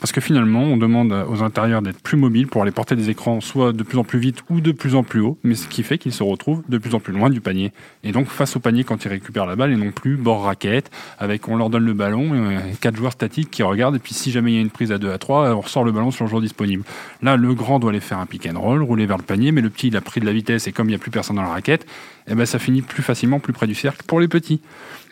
Parce 0.01 0.13
que 0.13 0.23
finalement, 0.23 0.63
on 0.63 0.79
demande 0.79 1.13
aux 1.29 1.43
intérieurs 1.43 1.83
d'être 1.83 2.01
plus 2.01 2.17
mobiles 2.17 2.47
pour 2.47 2.63
aller 2.63 2.71
porter 2.71 2.97
des 2.97 3.11
écrans 3.11 3.43
soit 3.43 3.73
de 3.73 3.83
plus 3.83 3.99
en 3.99 4.05
plus 4.05 4.19
vite 4.19 4.43
ou 4.49 4.63
de 4.63 4.73
plus 4.73 4.95
en 4.95 5.03
plus 5.03 5.21
haut, 5.21 5.39
mais 5.45 5.55
ce 5.55 5.69
qui 5.69 5.83
fait 5.83 5.99
qu'ils 5.99 6.15
se 6.15 6.23
retrouvent 6.23 6.63
de 6.69 6.79
plus 6.79 6.95
en 6.95 7.01
plus 7.01 7.13
loin 7.13 7.29
du 7.29 7.43
panier. 7.43 7.71
Et 8.03 8.13
donc 8.13 8.29
face 8.29 8.57
au 8.57 8.61
panier 8.61 8.83
quand 8.83 9.05
ils 9.05 9.09
récupèrent 9.09 9.45
la 9.45 9.57
balle 9.57 9.73
et 9.73 9.77
non 9.77 9.93
plus 9.93 10.17
bord 10.17 10.45
raquette, 10.45 10.91
avec 11.19 11.49
on 11.49 11.57
leur 11.57 11.69
donne 11.69 11.85
le 11.85 11.93
ballon, 11.93 12.31
euh, 12.33 12.61
quatre 12.81 12.97
joueurs 12.97 13.13
statiques 13.13 13.51
qui 13.51 13.63
regardent, 13.63 13.97
et 13.97 13.99
puis 13.99 14.15
si 14.15 14.31
jamais 14.31 14.53
il 14.53 14.55
y 14.55 14.59
a 14.59 14.63
une 14.63 14.71
prise 14.71 14.91
à 14.91 14.97
2 14.97 15.11
à 15.11 15.19
3, 15.19 15.55
on 15.55 15.61
ressort 15.61 15.85
le 15.85 15.93
ballon 15.93 16.11
sur 16.11 16.25
le 16.25 16.31
joueur 16.31 16.41
disponible. 16.41 16.83
Là, 17.23 17.37
le 17.37 17.55
grand 17.55 17.79
doit 17.79 17.91
aller 17.91 18.01
faire 18.01 18.19
un 18.19 18.27
pick 18.27 18.47
and 18.47 18.59
roll, 18.59 18.83
rouler 18.91 19.07
vers 19.07 19.19
le 19.19 19.23
panier, 19.23 19.53
mais 19.53 19.61
le 19.61 19.71
petit 19.71 19.87
il 19.87 19.97
a 19.97 20.01
pris 20.01 20.21
de 20.21 20.27
la 20.27 20.33
vitesse 20.33 20.67
et 20.67 20.73
comme 20.73 20.89
il 20.89 20.91
n'y 20.91 20.97
a 20.97 20.99
plus 20.99 21.13
personne 21.13 21.37
dans 21.37 21.43
la 21.43 21.49
raquette, 21.49 21.87
et 22.27 22.35
ben 22.35 22.45
ça 22.45 22.59
finit 22.59 22.83
plus 22.83 23.05
facilement, 23.05 23.39
plus 23.39 23.53
près 23.53 23.69
du 23.69 23.75
cercle 23.77 24.03
pour 24.05 24.19
les 24.19 24.27
petits. 24.27 24.61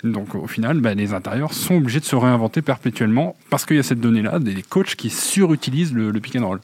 Donc 0.03 0.35
au 0.35 0.49
final, 0.49 0.81
bah, 0.81 0.95
les 0.95 1.15
intérieurs 1.15 1.53
sont 1.53 1.77
obligés 1.77 2.01
de 2.01 2.05
se 2.05 2.17
réinventer 2.17 2.61
perpétuellement 2.61 3.37
parce 3.51 3.65
qu'il 3.65 3.77
y 3.77 3.81
a 3.81 3.85
cette 3.85 4.01
donnée-là, 4.01 4.41
des 4.41 4.63
coachs 4.63 4.97
qui 4.97 5.11
surutilisent 5.11 5.95
le, 5.95 6.11
le 6.11 6.21
pick 6.21 6.37
and 6.37 6.47
roll. 6.47 6.61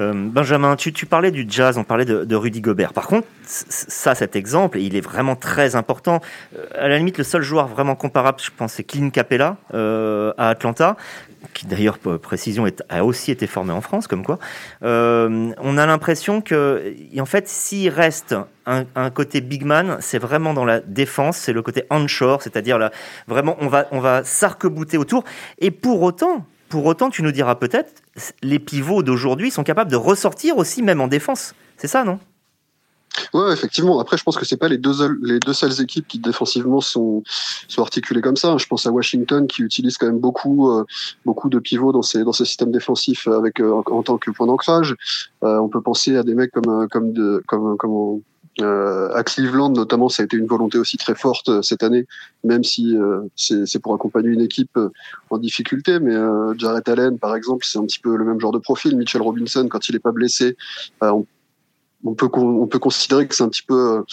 Euh, 0.00 0.12
Benjamin, 0.14 0.76
tu, 0.76 1.06
parlais 1.06 1.30
du 1.30 1.44
jazz, 1.48 1.76
on 1.76 1.84
parlait 1.84 2.04
de, 2.04 2.34
Rudy 2.34 2.60
Gobert. 2.60 2.92
Par 2.92 3.06
contre, 3.06 3.26
ça, 3.44 4.14
cet 4.14 4.34
exemple, 4.34 4.78
il 4.78 4.96
est 4.96 5.00
vraiment 5.00 5.36
très 5.36 5.76
important. 5.76 6.20
Euh, 6.56 6.66
à 6.74 6.88
la 6.88 6.98
limite, 6.98 7.18
le 7.18 7.24
seul 7.24 7.42
joueur 7.42 7.68
vraiment 7.68 7.94
comparable, 7.94 8.38
je 8.42 8.50
pense, 8.56 8.74
c'est 8.74 8.84
Clint 8.84 9.10
Capella 9.10 9.56
euh, 9.74 10.32
à 10.38 10.48
Atlanta, 10.48 10.96
qui 11.52 11.66
d'ailleurs, 11.66 11.98
précision, 11.98 12.66
a 12.88 13.04
aussi 13.04 13.30
été 13.30 13.46
formé 13.46 13.72
en 13.72 13.80
France, 13.80 14.06
comme 14.06 14.24
quoi. 14.24 14.38
On 14.82 15.78
a 15.78 15.86
l'impression 15.86 16.40
que, 16.40 16.94
en 17.18 17.26
fait, 17.26 17.48
s'il 17.48 17.90
reste 17.90 18.34
un, 18.66 18.84
un, 18.94 19.10
côté 19.10 19.40
big 19.40 19.64
man, 19.64 19.98
c'est 20.00 20.18
vraiment 20.18 20.54
dans 20.54 20.64
la 20.64 20.80
défense, 20.80 21.36
c'est 21.36 21.52
le 21.52 21.62
côté 21.62 21.84
onshore, 21.90 22.42
c'est-à-dire 22.42 22.78
là, 22.78 22.90
vraiment, 23.26 23.56
on 23.60 23.68
va, 23.68 23.86
on 23.90 24.00
va 24.00 24.22
s'arc-bouter 24.24 24.96
autour. 24.96 25.24
Et 25.58 25.70
pour 25.70 26.02
autant, 26.02 26.46
Pour 26.70 26.86
autant, 26.86 27.10
tu 27.10 27.24
nous 27.24 27.32
diras 27.32 27.56
peut-être, 27.56 27.92
les 28.42 28.60
pivots 28.60 29.02
d'aujourd'hui 29.02 29.50
sont 29.50 29.64
capables 29.64 29.90
de 29.90 29.96
ressortir 29.96 30.56
aussi, 30.56 30.82
même 30.82 31.00
en 31.00 31.08
défense. 31.08 31.52
C'est 31.76 31.88
ça, 31.88 32.04
non? 32.04 32.20
Ouais, 33.34 33.52
effectivement. 33.52 33.98
Après, 33.98 34.16
je 34.16 34.22
pense 34.22 34.36
que 34.36 34.44
c'est 34.44 34.56
pas 34.56 34.68
les 34.68 34.78
deux 34.78 35.18
les 35.20 35.40
deux 35.40 35.52
seules 35.52 35.80
équipes 35.80 36.06
qui 36.06 36.20
défensivement 36.20 36.80
sont 36.80 37.24
sont 37.66 37.82
articulées 37.82 38.20
comme 38.20 38.36
ça. 38.36 38.56
Je 38.56 38.66
pense 38.66 38.86
à 38.86 38.92
Washington 38.92 39.48
qui 39.48 39.62
utilise 39.62 39.98
quand 39.98 40.06
même 40.06 40.20
beaucoup 40.20 40.70
euh, 40.70 40.84
beaucoup 41.24 41.48
de 41.48 41.58
pivots 41.58 41.90
dans 41.90 42.02
ses 42.02 42.22
dans 42.22 42.32
ses 42.32 42.44
systèmes 42.44 42.70
défensifs 42.70 43.26
avec 43.26 43.60
euh, 43.60 43.82
en, 43.86 44.02
tant 44.04 44.16
que 44.16 44.30
point 44.30 44.46
d'ancrage. 44.46 44.94
Euh, 45.42 45.58
on 45.58 45.68
peut 45.68 45.80
penser 45.80 46.16
à 46.16 46.22
des 46.22 46.36
mecs 46.36 46.52
comme 46.52 46.86
comme 46.88 47.76
comme 47.76 48.22
à 48.58 49.22
Cleveland 49.24 49.70
notamment, 49.70 50.08
ça 50.08 50.22
a 50.22 50.26
été 50.26 50.36
une 50.36 50.46
volonté 50.46 50.78
aussi 50.78 50.96
très 50.96 51.14
forte 51.14 51.62
cette 51.62 51.82
année, 51.82 52.06
même 52.44 52.64
si 52.64 52.96
c'est 53.36 53.78
pour 53.78 53.94
accompagner 53.94 54.28
une 54.28 54.42
équipe 54.42 54.78
en 55.30 55.38
difficulté. 55.38 55.98
Mais 56.00 56.14
Jarrett 56.58 56.88
Allen, 56.88 57.18
par 57.18 57.34
exemple, 57.34 57.64
c'est 57.64 57.78
un 57.78 57.86
petit 57.86 58.00
peu 58.00 58.16
le 58.16 58.24
même 58.24 58.40
genre 58.40 58.52
de 58.52 58.58
profil. 58.58 58.96
Mitchell 58.96 59.22
Robinson, 59.22 59.66
quand 59.68 59.88
il 59.88 59.96
est 59.96 60.00
pas 60.00 60.12
blessé, 60.12 60.56
on 61.00 61.26
on 62.04 62.14
peut 62.14 62.28
on 62.34 62.66
peut 62.66 62.78
considérer 62.78 63.26
que 63.26 63.34
c'est 63.34 63.42
un 63.42 63.48
petit 63.48 63.62
peu 63.62 64.04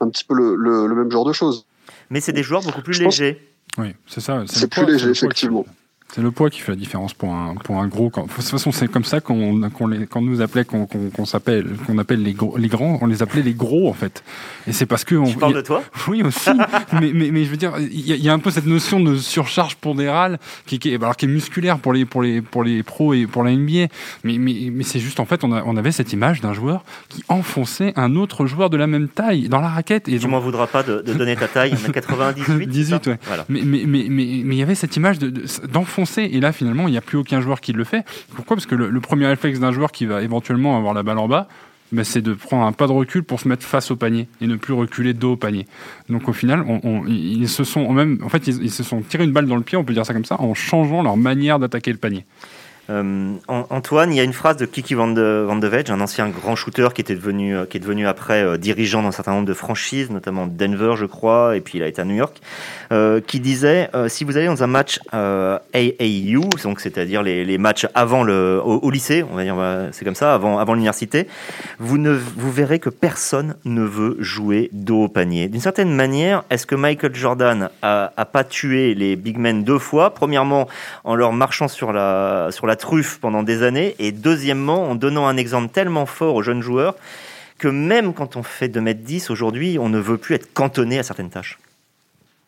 un 0.00 0.08
petit 0.08 0.24
peu 0.24 0.34
le, 0.34 0.56
le, 0.56 0.94
même 0.94 1.10
genre 1.10 1.24
de 1.24 1.32
choses. 1.32 1.66
Mais 2.10 2.20
c'est 2.20 2.32
des 2.32 2.42
joueurs 2.42 2.62
beaucoup 2.62 2.82
plus 2.82 3.00
légers. 3.00 3.40
Oui, 3.78 3.94
c'est 4.06 4.20
ça. 4.20 4.44
C'est 4.46 4.70
plus 4.70 4.86
léger, 4.86 5.10
effectivement. 5.10 5.66
C'est 6.14 6.22
le 6.22 6.30
poids 6.30 6.48
qui 6.48 6.60
fait 6.60 6.70
la 6.70 6.76
différence 6.76 7.12
pour 7.12 7.34
un, 7.34 7.56
pour 7.56 7.80
un 7.80 7.88
gros. 7.88 8.08
De 8.14 8.20
toute 8.20 8.30
façon, 8.30 8.70
c'est 8.70 8.86
comme 8.86 9.02
ça 9.02 9.20
qu'on 9.20 9.68
qu'on 9.68 10.20
nous 10.20 10.40
appelait, 10.42 10.64
qu'on 10.64 11.24
s'appelle, 11.24 11.66
qu'on 11.88 11.98
appelle 11.98 12.22
les, 12.22 12.34
gros, 12.34 12.56
les 12.56 12.68
grands, 12.68 13.00
on 13.02 13.06
les 13.06 13.20
appelait 13.20 13.42
les 13.42 13.52
gros 13.52 13.88
en 13.88 13.94
fait. 13.94 14.22
Et 14.68 14.72
c'est 14.72 14.86
parce 14.86 15.02
que. 15.02 15.16
On, 15.16 15.24
tu 15.24 15.36
parles 15.36 15.54
de 15.54 15.60
toi? 15.60 15.82
Oui 16.06 16.22
aussi. 16.22 16.50
mais, 16.92 17.10
mais, 17.12 17.32
mais, 17.32 17.44
je 17.44 17.50
veux 17.50 17.56
dire, 17.56 17.72
il 17.80 17.98
y, 18.00 18.28
a 18.28 18.32
un 18.32 18.38
peu 18.38 18.52
cette 18.52 18.66
notion 18.66 19.00
de 19.00 19.16
surcharge 19.16 19.74
pondérale 19.74 20.38
qui, 20.66 20.78
qui, 20.78 20.94
alors, 20.94 21.16
qui 21.16 21.24
est 21.24 21.28
musculaire 21.28 21.80
pour 21.80 21.92
les, 21.92 22.04
pour, 22.04 22.22
les, 22.22 22.42
pour 22.42 22.62
les 22.62 22.84
pros 22.84 23.12
et 23.12 23.26
pour 23.26 23.42
la 23.42 23.50
NBA. 23.50 23.88
Mais, 24.22 24.38
mais, 24.38 24.70
mais 24.70 24.84
c'est 24.84 25.00
juste 25.00 25.18
en 25.18 25.24
fait, 25.24 25.42
on, 25.42 25.50
a, 25.50 25.64
on 25.64 25.76
avait 25.76 25.90
cette 25.90 26.12
image 26.12 26.40
d'un 26.40 26.52
joueur 26.52 26.84
qui 27.08 27.24
enfonçait 27.28 27.92
un 27.96 28.14
autre 28.14 28.46
joueur 28.46 28.70
de 28.70 28.76
la 28.76 28.86
même 28.86 29.08
taille 29.08 29.48
dans 29.48 29.60
la 29.60 29.68
raquette. 29.68 30.08
Et 30.08 30.20
tu 30.20 30.28
m'en 30.28 30.38
voudras 30.38 30.68
pas 30.68 30.84
de, 30.84 31.00
donner 31.00 31.34
ta 31.34 31.48
taille, 31.48 31.74
on 31.84 31.88
a 31.88 31.92
98. 31.92 32.68
18, 32.68 33.06
ouais. 33.08 33.18
Voilà. 33.26 33.46
Mais 33.48 33.58
il 33.58 33.66
mais, 33.66 33.84
mais, 33.86 34.06
mais, 34.08 34.54
il 34.54 34.54
y 34.54 34.62
avait 34.62 34.76
cette 34.76 34.96
image 34.96 35.18
d'enfoncer 35.18 36.03
et 36.18 36.40
là, 36.40 36.52
finalement, 36.52 36.88
il 36.88 36.92
n'y 36.92 36.98
a 36.98 37.00
plus 37.00 37.18
aucun 37.18 37.40
joueur 37.40 37.60
qui 37.60 37.72
le 37.72 37.84
fait. 37.84 38.04
Pourquoi? 38.34 38.56
Parce 38.56 38.66
que 38.66 38.74
le, 38.74 39.00
premier 39.00 39.26
réflexe 39.26 39.58
d'un 39.58 39.72
joueur 39.72 39.92
qui 39.92 40.06
va 40.06 40.22
éventuellement 40.22 40.76
avoir 40.76 40.94
la 40.94 41.02
balle 41.02 41.18
en 41.18 41.28
bas, 41.28 41.48
ben, 41.92 42.04
c'est 42.04 42.22
de 42.22 42.34
prendre 42.34 42.64
un 42.64 42.72
pas 42.72 42.86
de 42.86 42.92
recul 42.92 43.22
pour 43.22 43.40
se 43.40 43.46
mettre 43.46 43.64
face 43.64 43.90
au 43.90 43.96
panier 43.96 44.28
et 44.40 44.46
ne 44.46 44.56
plus 44.56 44.72
reculer 44.72 45.14
dos 45.14 45.32
au 45.32 45.36
panier. 45.36 45.66
Donc 46.08 46.28
au 46.28 46.32
final, 46.32 46.64
ils 47.06 47.48
se 47.48 47.62
sont 47.62 47.86
en 47.86 48.28
fait, 48.28 48.46
ils, 48.46 48.70
se 48.70 48.82
sont 48.82 49.02
tirés 49.02 49.24
une 49.24 49.32
balle 49.32 49.46
dans 49.46 49.56
le 49.56 49.62
pied, 49.62 49.76
on 49.76 49.84
peut 49.84 49.92
dire 49.92 50.06
ça 50.06 50.12
comme 50.12 50.24
ça, 50.24 50.40
en 50.40 50.54
changeant 50.54 51.02
leur 51.02 51.16
manière 51.16 51.58
d'attaquer 51.58 51.92
le 51.92 51.98
panier. 51.98 52.24
Euh, 52.90 53.34
Antoine, 53.48 54.12
il 54.12 54.16
y 54.16 54.20
a 54.20 54.24
une 54.24 54.32
phrase 54.32 54.56
de 54.56 54.66
Kiki 54.66 54.94
Van 54.94 55.08
de, 55.08 55.44
Van 55.46 55.58
un 55.88 56.00
ancien 56.00 56.28
grand 56.28 56.54
shooter 56.54 56.88
qui 56.94 57.00
était 57.00 57.14
devenu, 57.14 57.56
euh, 57.56 57.64
qui 57.64 57.78
est 57.78 57.80
devenu 57.80 58.06
après 58.06 58.42
euh, 58.42 58.56
dirigeant 58.58 59.02
d'un 59.02 59.10
certain 59.10 59.32
nombre 59.32 59.46
de 59.46 59.54
franchises, 59.54 60.10
notamment 60.10 60.46
Denver, 60.46 60.94
je 60.96 61.06
crois, 61.06 61.56
et 61.56 61.60
puis 61.60 61.78
il 61.78 61.82
a 61.82 61.86
été 61.86 62.02
à 62.02 62.04
New 62.04 62.14
York, 62.14 62.40
qui 63.26 63.40
disait 63.40 63.90
si 64.08 64.24
vous 64.24 64.36
allez 64.36 64.46
dans 64.46 64.62
un 64.62 64.68
match 64.68 65.00
AAU, 65.12 66.48
c'est-à-dire 66.78 67.22
les, 67.22 67.58
matchs 67.58 67.86
avant 67.94 68.22
le 68.22 68.60
au, 68.62 68.90
lycée, 68.90 69.24
on 69.30 69.36
va 69.36 69.42
dire 69.42 69.56
c'est 69.92 70.04
comme 70.04 70.14
ça, 70.14 70.34
avant 70.34 70.74
l'université, 70.74 71.26
vous 71.78 71.98
vous 72.36 72.52
verrez 72.52 72.78
que 72.78 72.90
personne 72.90 73.56
ne 73.64 73.82
veut 73.82 74.16
jouer 74.20 74.70
dos 74.72 75.04
au 75.04 75.08
panier. 75.08 75.48
D'une 75.48 75.60
certaine 75.60 75.92
manière, 75.92 76.44
est-ce 76.50 76.66
que 76.66 76.76
Michael 76.76 77.14
Jordan 77.14 77.68
a, 77.82 78.12
a 78.16 78.24
pas 78.24 78.44
tué 78.44 78.94
les 78.94 79.16
big 79.16 79.38
men 79.38 79.64
deux 79.64 79.78
fois? 79.78 80.14
Premièrement, 80.14 80.68
en 81.02 81.14
leur 81.16 81.32
marchant 81.32 81.68
sur 81.68 81.92
la 81.92 82.48
sur 82.52 82.66
la 82.66 82.73
truffe 82.76 83.18
pendant 83.20 83.42
des 83.42 83.62
années, 83.62 83.94
et 83.98 84.12
deuxièmement, 84.12 84.90
en 84.90 84.94
donnant 84.94 85.26
un 85.26 85.36
exemple 85.36 85.72
tellement 85.72 86.06
fort 86.06 86.34
aux 86.34 86.42
jeunes 86.42 86.62
joueurs 86.62 86.96
que 87.58 87.68
même 87.68 88.14
quand 88.14 88.36
on 88.36 88.42
fait 88.42 88.68
2m10 88.68 89.30
aujourd'hui, 89.30 89.78
on 89.78 89.88
ne 89.88 89.98
veut 89.98 90.18
plus 90.18 90.34
être 90.34 90.52
cantonné 90.52 90.98
à 90.98 91.02
certaines 91.02 91.30
tâches. 91.30 91.58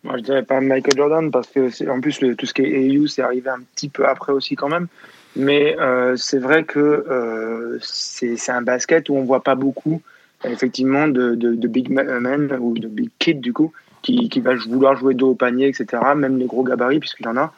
Moi, 0.05 0.19
je 0.19 0.23
dirais 0.23 0.43
pas 0.43 0.61
Michael 0.61 0.97
Jordan 0.97 1.31
parce 1.31 1.49
que 1.49 1.89
en 1.89 2.01
plus 2.01 2.19
tout 2.19 2.47
ce 2.47 2.55
qui 2.55 2.63
est 2.63 2.99
AU, 2.99 3.07
c'est 3.07 3.23
arrivé 3.23 3.51
un 3.51 3.61
petit 3.75 3.89
peu 3.89 4.07
après 4.07 4.33
aussi 4.33 4.55
quand 4.55 4.69
même. 4.69 4.89
Mais 5.35 5.77
euh, 5.79 6.17
c'est 6.17 6.39
vrai 6.39 6.65
que 6.65 6.79
euh, 6.79 7.79
c'est 7.83 8.51
un 8.51 8.63
basket 8.63 9.09
où 9.09 9.17
on 9.17 9.25
voit 9.25 9.43
pas 9.43 9.55
beaucoup 9.55 10.01
effectivement 10.45 11.09
de, 11.09 11.35
de, 11.35 11.69
big 11.69 11.91
men 11.91 12.57
ou 12.61 12.79
de 12.79 12.89
big 12.89 13.11
kids 13.19 13.35
du 13.35 13.53
coup 13.53 13.73
qui, 14.03 14.29
qui 14.29 14.41
va 14.41 14.55
vouloir 14.55 14.97
jouer 14.97 15.15
dos 15.15 15.31
au 15.31 15.35
panier, 15.35 15.69
etc. 15.69 16.03
Même 16.15 16.39
les 16.39 16.47
gros 16.47 16.63
gabarits 16.63 17.01
puisqu'il 17.01 17.27
y 17.27 17.29
en 17.29 17.37
a. 17.37 17.53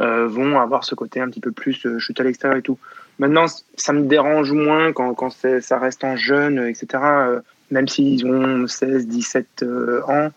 Euh, 0.00 0.26
vont 0.26 0.58
avoir 0.58 0.82
ce 0.82 0.96
côté 0.96 1.20
un 1.20 1.28
petit 1.28 1.38
peu 1.38 1.52
plus 1.52 1.86
euh, 1.86 2.00
chute 2.00 2.18
à 2.18 2.24
l'extérieur 2.24 2.58
et 2.58 2.62
tout. 2.62 2.78
Maintenant, 3.20 3.46
ça 3.76 3.92
me 3.92 4.02
dérange 4.02 4.50
moins 4.50 4.92
quand, 4.92 5.14
quand 5.14 5.30
ça 5.30 5.78
reste 5.78 6.02
en 6.02 6.16
jeune, 6.16 6.58
etc. 6.66 6.86
Euh, 7.04 7.40
même 7.70 7.86
s'ils 7.86 8.26
ont 8.26 8.66
16, 8.66 9.06
17 9.06 9.64
ans, 10.08 10.30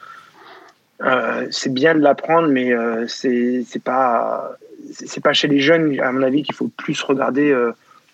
c'est 1.50 1.74
bien 1.74 1.96
de 1.96 2.00
l'apprendre, 2.00 2.50
mais 2.50 2.72
c'est 3.08 3.84
pas 3.84 4.52
c'est 4.94 5.22
pas 5.22 5.34
chez 5.34 5.48
les 5.48 5.60
jeunes, 5.60 6.00
à 6.00 6.12
mon 6.12 6.22
avis, 6.22 6.44
qu'il 6.44 6.56
faut 6.56 6.70
plus 6.70 7.02
regarder 7.02 7.54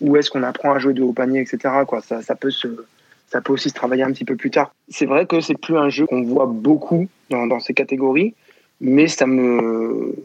où 0.01 0.17
est-ce 0.17 0.31
qu'on 0.31 0.43
apprend 0.43 0.73
à 0.73 0.79
jouer 0.79 0.93
de 0.93 1.03
haut 1.03 1.13
panier, 1.13 1.41
etc. 1.41 1.73
Quoi. 1.85 2.01
Ça, 2.01 2.21
ça, 2.21 2.35
peut 2.35 2.51
se, 2.51 2.67
ça 3.27 3.41
peut 3.41 3.53
aussi 3.53 3.69
se 3.69 3.75
travailler 3.75 4.03
un 4.03 4.11
petit 4.11 4.25
peu 4.25 4.35
plus 4.35 4.49
tard. 4.49 4.73
C'est 4.89 5.05
vrai 5.05 5.25
que 5.25 5.39
c'est 5.41 5.57
plus 5.57 5.77
un 5.77 5.89
jeu 5.89 6.05
qu'on 6.05 6.23
voit 6.23 6.47
beaucoup 6.47 7.07
dans, 7.29 7.47
dans, 7.47 7.59
ces 7.59 7.73
catégories, 7.73 8.33
mais 8.81 9.07
ça 9.07 9.27
me, 9.27 10.15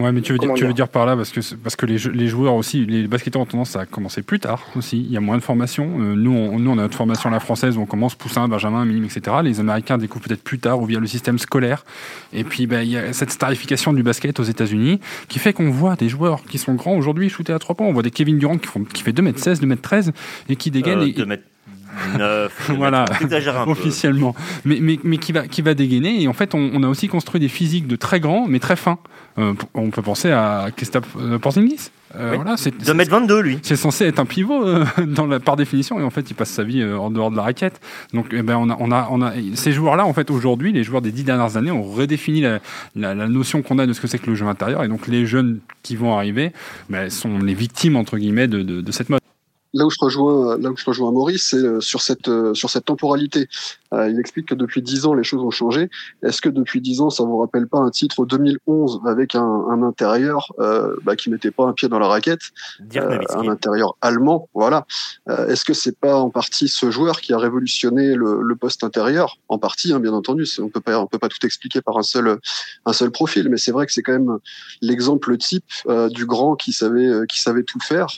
Ouais, 0.00 0.12
mais 0.12 0.22
tu 0.22 0.32
veux, 0.32 0.38
dire, 0.38 0.54
tu 0.54 0.64
veux 0.64 0.72
dire 0.72 0.88
par 0.88 1.04
là, 1.04 1.14
parce 1.14 1.30
que, 1.30 1.40
parce 1.56 1.76
que 1.76 1.84
les, 1.84 1.98
les 1.98 2.26
joueurs 2.26 2.54
aussi, 2.54 2.86
les 2.86 3.06
basketteurs 3.06 3.42
ont 3.42 3.46
tendance 3.46 3.76
à 3.76 3.84
commencer 3.84 4.22
plus 4.22 4.40
tard 4.40 4.66
aussi. 4.74 4.98
Il 4.98 5.12
y 5.12 5.16
a 5.16 5.20
moins 5.20 5.36
de 5.36 5.42
formation. 5.42 5.84
Euh, 6.00 6.14
nous, 6.14 6.32
on, 6.32 6.58
nous, 6.58 6.70
on 6.70 6.78
a 6.78 6.82
notre 6.82 6.96
formation 6.96 7.28
à 7.28 7.32
la 7.32 7.40
française 7.40 7.76
où 7.76 7.82
on 7.82 7.86
commence 7.86 8.14
poussin, 8.14 8.48
benjamin, 8.48 8.84
minime, 8.86 9.04
etc. 9.04 9.36
Les 9.44 9.60
Américains 9.60 9.98
découvrent 9.98 10.24
peut-être 10.24 10.42
plus 10.42 10.58
tard 10.58 10.80
ou 10.80 10.86
via 10.86 10.98
le 10.98 11.06
système 11.06 11.38
scolaire. 11.38 11.84
Et 12.32 12.44
puis, 12.44 12.66
ben, 12.66 12.80
il 12.80 12.90
y 12.90 12.96
a 12.96 13.12
cette 13.12 13.30
starification 13.30 13.92
du 13.92 14.02
basket 14.02 14.40
aux 14.40 14.44
États-Unis 14.44 15.00
qui 15.28 15.38
fait 15.38 15.52
qu'on 15.52 15.70
voit 15.70 15.96
des 15.96 16.08
joueurs 16.08 16.42
qui 16.44 16.56
sont 16.56 16.74
grands 16.74 16.94
aujourd'hui 16.94 17.28
shooter 17.28 17.52
à 17.52 17.58
3 17.58 17.74
points. 17.74 17.86
On 17.86 17.92
voit 17.92 18.02
des 18.02 18.10
Kevin 18.10 18.38
Durant 18.38 18.56
qui, 18.56 18.68
font, 18.68 18.84
qui 18.84 19.02
fait 19.02 19.12
2m16, 19.12 19.60
2m13 19.60 20.12
et 20.48 20.56
qui 20.56 20.70
dégainent. 20.70 21.00
Euh, 21.00 21.12
2 21.12 21.26
9, 22.18 22.72
voilà, 22.76 23.04
officiellement. 23.66 24.34
Mais, 24.64 24.78
mais, 24.80 24.98
mais, 25.04 25.18
qui, 25.18 25.32
va, 25.32 25.46
qui 25.46 25.62
va 25.62 25.74
dégainer. 25.74 26.22
Et 26.22 26.28
en 26.28 26.32
fait, 26.32 26.54
on, 26.54 26.70
on, 26.74 26.82
a 26.82 26.88
aussi 26.88 27.08
construit 27.08 27.40
des 27.40 27.48
physiques 27.48 27.86
de 27.86 27.96
très 27.96 28.20
grands, 28.20 28.46
mais 28.46 28.58
très 28.58 28.76
fins. 28.76 28.98
Euh, 29.38 29.54
on 29.74 29.90
peut 29.90 30.02
penser 30.02 30.30
à 30.30 30.68
Christophe 30.76 31.16
euh, 31.18 31.38
Porzingis. 31.38 31.90
Euh, 32.16 32.32
voilà, 32.34 32.56
c'est 32.56 32.74
2m22 32.74 33.40
lui. 33.40 33.58
C'est 33.62 33.76
censé 33.76 34.04
être 34.04 34.18
un 34.18 34.24
pivot 34.24 34.66
euh, 34.66 34.84
dans 35.06 35.26
la, 35.26 35.38
par 35.38 35.54
définition 35.54 36.00
et 36.00 36.02
en 36.02 36.10
fait 36.10 36.28
il 36.28 36.34
passe 36.34 36.50
sa 36.50 36.64
vie 36.64 36.82
en 36.84 37.10
dehors 37.10 37.30
de 37.30 37.36
la 37.36 37.42
raquette. 37.42 37.80
Donc 38.12 38.26
eh 38.32 38.42
ben, 38.42 38.56
on, 38.56 38.68
a, 38.68 38.76
on, 38.80 38.90
a, 38.90 39.08
on 39.10 39.22
a 39.22 39.32
ces 39.54 39.70
joueurs-là 39.70 40.04
en 40.04 40.12
fait 40.12 40.30
aujourd'hui, 40.30 40.72
les 40.72 40.82
joueurs 40.82 41.02
des 41.02 41.12
dix 41.12 41.22
dernières 41.22 41.56
années 41.56 41.70
ont 41.70 41.84
redéfini 41.84 42.40
la, 42.40 42.58
la, 42.96 43.14
la 43.14 43.28
notion 43.28 43.62
qu'on 43.62 43.78
a 43.78 43.86
de 43.86 43.92
ce 43.92 44.00
que 44.00 44.08
c'est 44.08 44.18
que 44.18 44.28
le 44.28 44.34
jeu 44.34 44.46
intérieur 44.46 44.82
et 44.82 44.88
donc 44.88 45.06
les 45.06 45.24
jeunes 45.24 45.60
qui 45.84 45.94
vont 45.94 46.16
arriver 46.16 46.52
ben, 46.88 47.08
sont 47.10 47.38
les 47.38 47.54
victimes 47.54 47.94
entre 47.94 48.18
guillemets 48.18 48.48
de, 48.48 48.62
de, 48.62 48.80
de 48.80 48.92
cette 48.92 49.08
mode 49.08 49.20
là 49.72 49.86
où 49.86 49.90
je 49.90 49.98
rejoins, 50.00 50.56
là 50.58 50.70
où 50.70 50.76
je 50.76 50.84
rejoins 50.84 51.12
Maurice, 51.12 51.48
c'est 51.50 51.56
euh, 51.56 51.80
sur 51.80 52.02
cette 52.02 52.28
euh, 52.28 52.54
sur 52.54 52.70
cette 52.70 52.84
temporalité. 52.84 53.48
Euh, 53.92 54.08
il 54.08 54.18
explique 54.18 54.46
que 54.46 54.54
depuis 54.54 54.82
dix 54.82 55.06
ans, 55.06 55.14
les 55.14 55.24
choses 55.24 55.42
ont 55.42 55.50
changé. 55.50 55.90
Est-ce 56.22 56.40
que 56.40 56.48
depuis 56.48 56.80
dix 56.80 57.00
ans, 57.00 57.10
ça 57.10 57.24
vous 57.24 57.38
rappelle 57.38 57.66
pas 57.66 57.78
un 57.78 57.90
titre 57.90 58.24
2011 58.26 59.00
avec 59.06 59.34
un, 59.34 59.42
un 59.42 59.82
intérieur 59.82 60.52
euh, 60.58 60.94
bah, 61.04 61.16
qui 61.16 61.30
mettait 61.30 61.50
pas 61.50 61.64
un 61.64 61.72
pied 61.72 61.88
dans 61.88 61.98
la 61.98 62.08
raquette, 62.08 62.40
un 62.94 63.48
intérieur 63.48 63.96
allemand, 64.00 64.48
voilà. 64.54 64.86
Est-ce 65.28 65.64
que 65.64 65.74
c'est 65.74 65.98
pas 65.98 66.16
en 66.16 66.30
partie 66.30 66.68
ce 66.68 66.90
joueur 66.90 67.20
qui 67.20 67.32
a 67.32 67.38
révolutionné 67.38 68.14
le, 68.14 68.42
le 68.42 68.56
poste 68.56 68.84
intérieur? 68.84 69.38
En 69.48 69.58
partie, 69.58 69.92
hein, 69.92 70.00
bien 70.00 70.12
entendu. 70.12 70.44
On 70.60 70.68
peut 70.68 70.80
pas 70.80 70.98
on 70.98 71.06
peut 71.06 71.18
pas 71.18 71.28
tout 71.28 71.44
expliquer 71.44 71.80
par 71.80 71.96
un 71.96 72.02
seul 72.02 72.38
un 72.84 72.92
seul 72.92 73.10
profil, 73.10 73.48
mais 73.48 73.56
c'est 73.56 73.72
vrai 73.72 73.86
que 73.86 73.92
c'est 73.92 74.02
quand 74.02 74.12
même 74.12 74.38
l'exemple 74.80 75.36
type 75.36 75.64
du 76.10 76.26
grand 76.26 76.56
qui 76.56 76.72
savait 76.72 77.26
qui 77.28 77.40
savait 77.40 77.62
tout 77.62 77.80
faire, 77.80 78.08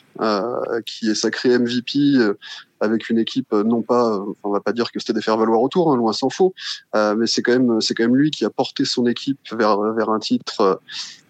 qui 0.86 1.10
est 1.10 1.14
sacré 1.14 1.58
MVP 1.58 2.18
euh, 2.18 2.38
avec 2.82 3.08
une 3.08 3.18
équipe 3.18 3.52
euh, 3.52 3.62
non 3.62 3.82
pas, 3.82 4.16
euh, 4.16 4.34
on 4.42 4.50
va 4.50 4.60
pas 4.60 4.72
dire 4.72 4.90
que 4.90 4.98
c'était 4.98 5.12
des 5.12 5.22
faire 5.22 5.36
valoir 5.36 5.62
autour, 5.62 5.92
hein, 5.92 5.96
loin 5.96 6.12
s'en 6.12 6.30
faut, 6.30 6.52
mais 6.94 7.26
c'est 7.26 7.42
quand 7.42 7.52
même 7.52 7.80
c'est 7.80 7.94
quand 7.94 8.04
même 8.04 8.16
lui 8.16 8.30
qui 8.30 8.44
a 8.44 8.50
porté 8.50 8.84
son 8.84 9.06
équipe 9.06 9.38
vers 9.52 9.80
vers 9.94 10.10
un 10.10 10.18
titre 10.18 10.80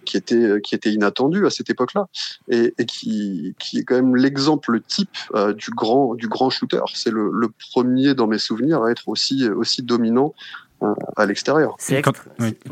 qui 0.05 0.17
était 0.17 0.61
qui 0.63 0.75
était 0.75 0.93
inattendu 0.93 1.47
à 1.47 1.51
cette 1.51 1.71
époque-là 1.71 2.09
et, 2.49 2.75
qui 2.87 3.55
qui 3.59 3.79
est 3.79 3.85
quand 3.85 3.95
même 3.95 4.17
l'exemple 4.17 4.81
type 4.81 5.17
du 5.57 5.71
grand 5.71 6.15
du 6.15 6.29
grand 6.29 6.51
shooter. 6.51 6.81
C'est 6.95 7.11
le, 7.11 7.31
le, 7.33 7.49
premier 7.71 8.15
dans 8.15 8.27
mes 8.27 8.39
souvenirs 8.39 8.83
à 8.83 8.91
être 8.91 9.09
aussi 9.09 9.49
aussi 9.49 9.83
dominant 9.83 10.35
à 11.17 11.27
l'extérieur. 11.27 11.77
Quand, 12.03 12.13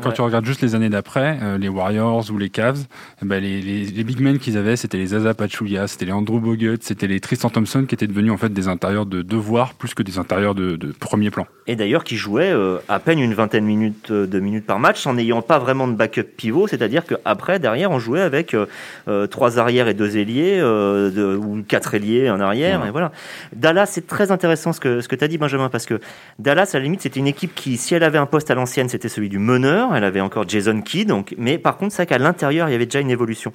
quand 0.01 0.11
tu 0.11 0.21
regardes 0.21 0.45
juste 0.45 0.61
les 0.61 0.75
années 0.75 0.89
d'après, 0.89 1.39
euh, 1.41 1.57
les 1.57 1.69
Warriors 1.69 2.29
ou 2.31 2.37
les 2.37 2.49
Cavs, 2.49 2.79
eh 3.21 3.25
ben 3.25 3.41
les, 3.41 3.61
les, 3.61 3.85
les, 3.85 4.03
big 4.03 4.19
men 4.19 4.39
qu'ils 4.39 4.57
avaient, 4.57 4.75
c'était 4.75 4.97
les 4.97 5.13
Asa 5.13 5.33
Pachulia, 5.33 5.87
c'était 5.87 6.05
les 6.05 6.11
Andrew 6.11 6.39
Bogut, 6.39 6.77
c'était 6.81 7.07
les 7.07 7.19
Tristan 7.19 7.49
Thompson 7.49 7.85
qui 7.87 7.95
étaient 7.95 8.07
devenus 8.07 8.31
en 8.31 8.37
fait 8.37 8.51
des 8.51 8.67
intérieurs 8.67 9.05
de 9.05 9.21
devoir 9.21 9.73
plus 9.73 9.93
que 9.93 10.03
des 10.03 10.17
intérieurs 10.17 10.55
de, 10.55 10.75
de 10.75 10.91
premier 10.91 11.29
plan. 11.29 11.45
Et 11.67 11.75
d'ailleurs 11.75 12.03
qui 12.03 12.17
jouaient 12.17 12.51
euh, 12.51 12.79
à 12.89 12.99
peine 12.99 13.19
une 13.19 13.33
vingtaine 13.33 13.63
de 13.63 13.69
minutes, 13.69 14.11
de 14.11 14.39
minutes 14.39 14.65
par 14.65 14.79
match 14.79 15.05
en 15.07 15.13
n'ayant 15.13 15.41
pas 15.41 15.59
vraiment 15.59 15.87
de 15.87 15.93
backup 15.93 16.23
pivot, 16.23 16.67
c'est-à-dire 16.67 17.05
qu'après, 17.05 17.59
derrière, 17.59 17.91
on 17.91 17.99
jouait 17.99 18.21
avec 18.21 18.55
euh, 18.55 19.27
trois 19.27 19.59
arrières 19.59 19.87
et 19.87 19.93
deux 19.93 20.17
ailiers, 20.17 20.59
de, 20.59 21.35
ou 21.35 21.63
quatre 21.67 21.93
ailiers 21.93 22.29
en 22.29 22.39
arrière, 22.39 22.85
et 22.85 22.91
voilà. 22.91 23.11
Dallas, 23.55 23.87
c'est 23.87 24.07
très 24.07 24.31
intéressant 24.31 24.73
ce 24.73 24.79
que, 24.79 25.01
ce 25.01 25.07
que 25.07 25.15
tu 25.15 25.23
as 25.23 25.27
dit, 25.27 25.37
Benjamin, 25.37 25.69
parce 25.69 25.85
que 25.85 25.99
Dallas, 26.39 26.71
à 26.73 26.77
la 26.77 26.83
limite, 26.83 27.01
c'était 27.01 27.19
une 27.19 27.27
équipe 27.27 27.53
qui, 27.55 27.77
si 27.77 27.95
elle 27.95 28.00
avait 28.03 28.17
un 28.17 28.25
poste 28.25 28.51
à 28.51 28.55
l'ancienne, 28.55 28.89
c'était 28.89 29.09
celui 29.09 29.29
du 29.29 29.39
meneur. 29.39 29.95
Elle 29.95 30.03
avait 30.03 30.21
encore 30.21 30.47
Jason 30.47 30.81
Kidd. 30.81 31.07
Donc, 31.07 31.35
mais 31.37 31.57
par 31.57 31.77
contre, 31.77 31.93
c'est 31.93 32.05
qu'à 32.05 32.17
l'intérieur, 32.17 32.69
il 32.69 32.71
y 32.71 32.75
avait 32.75 32.85
déjà 32.85 32.99
une 32.99 33.09
évolution. 33.09 33.51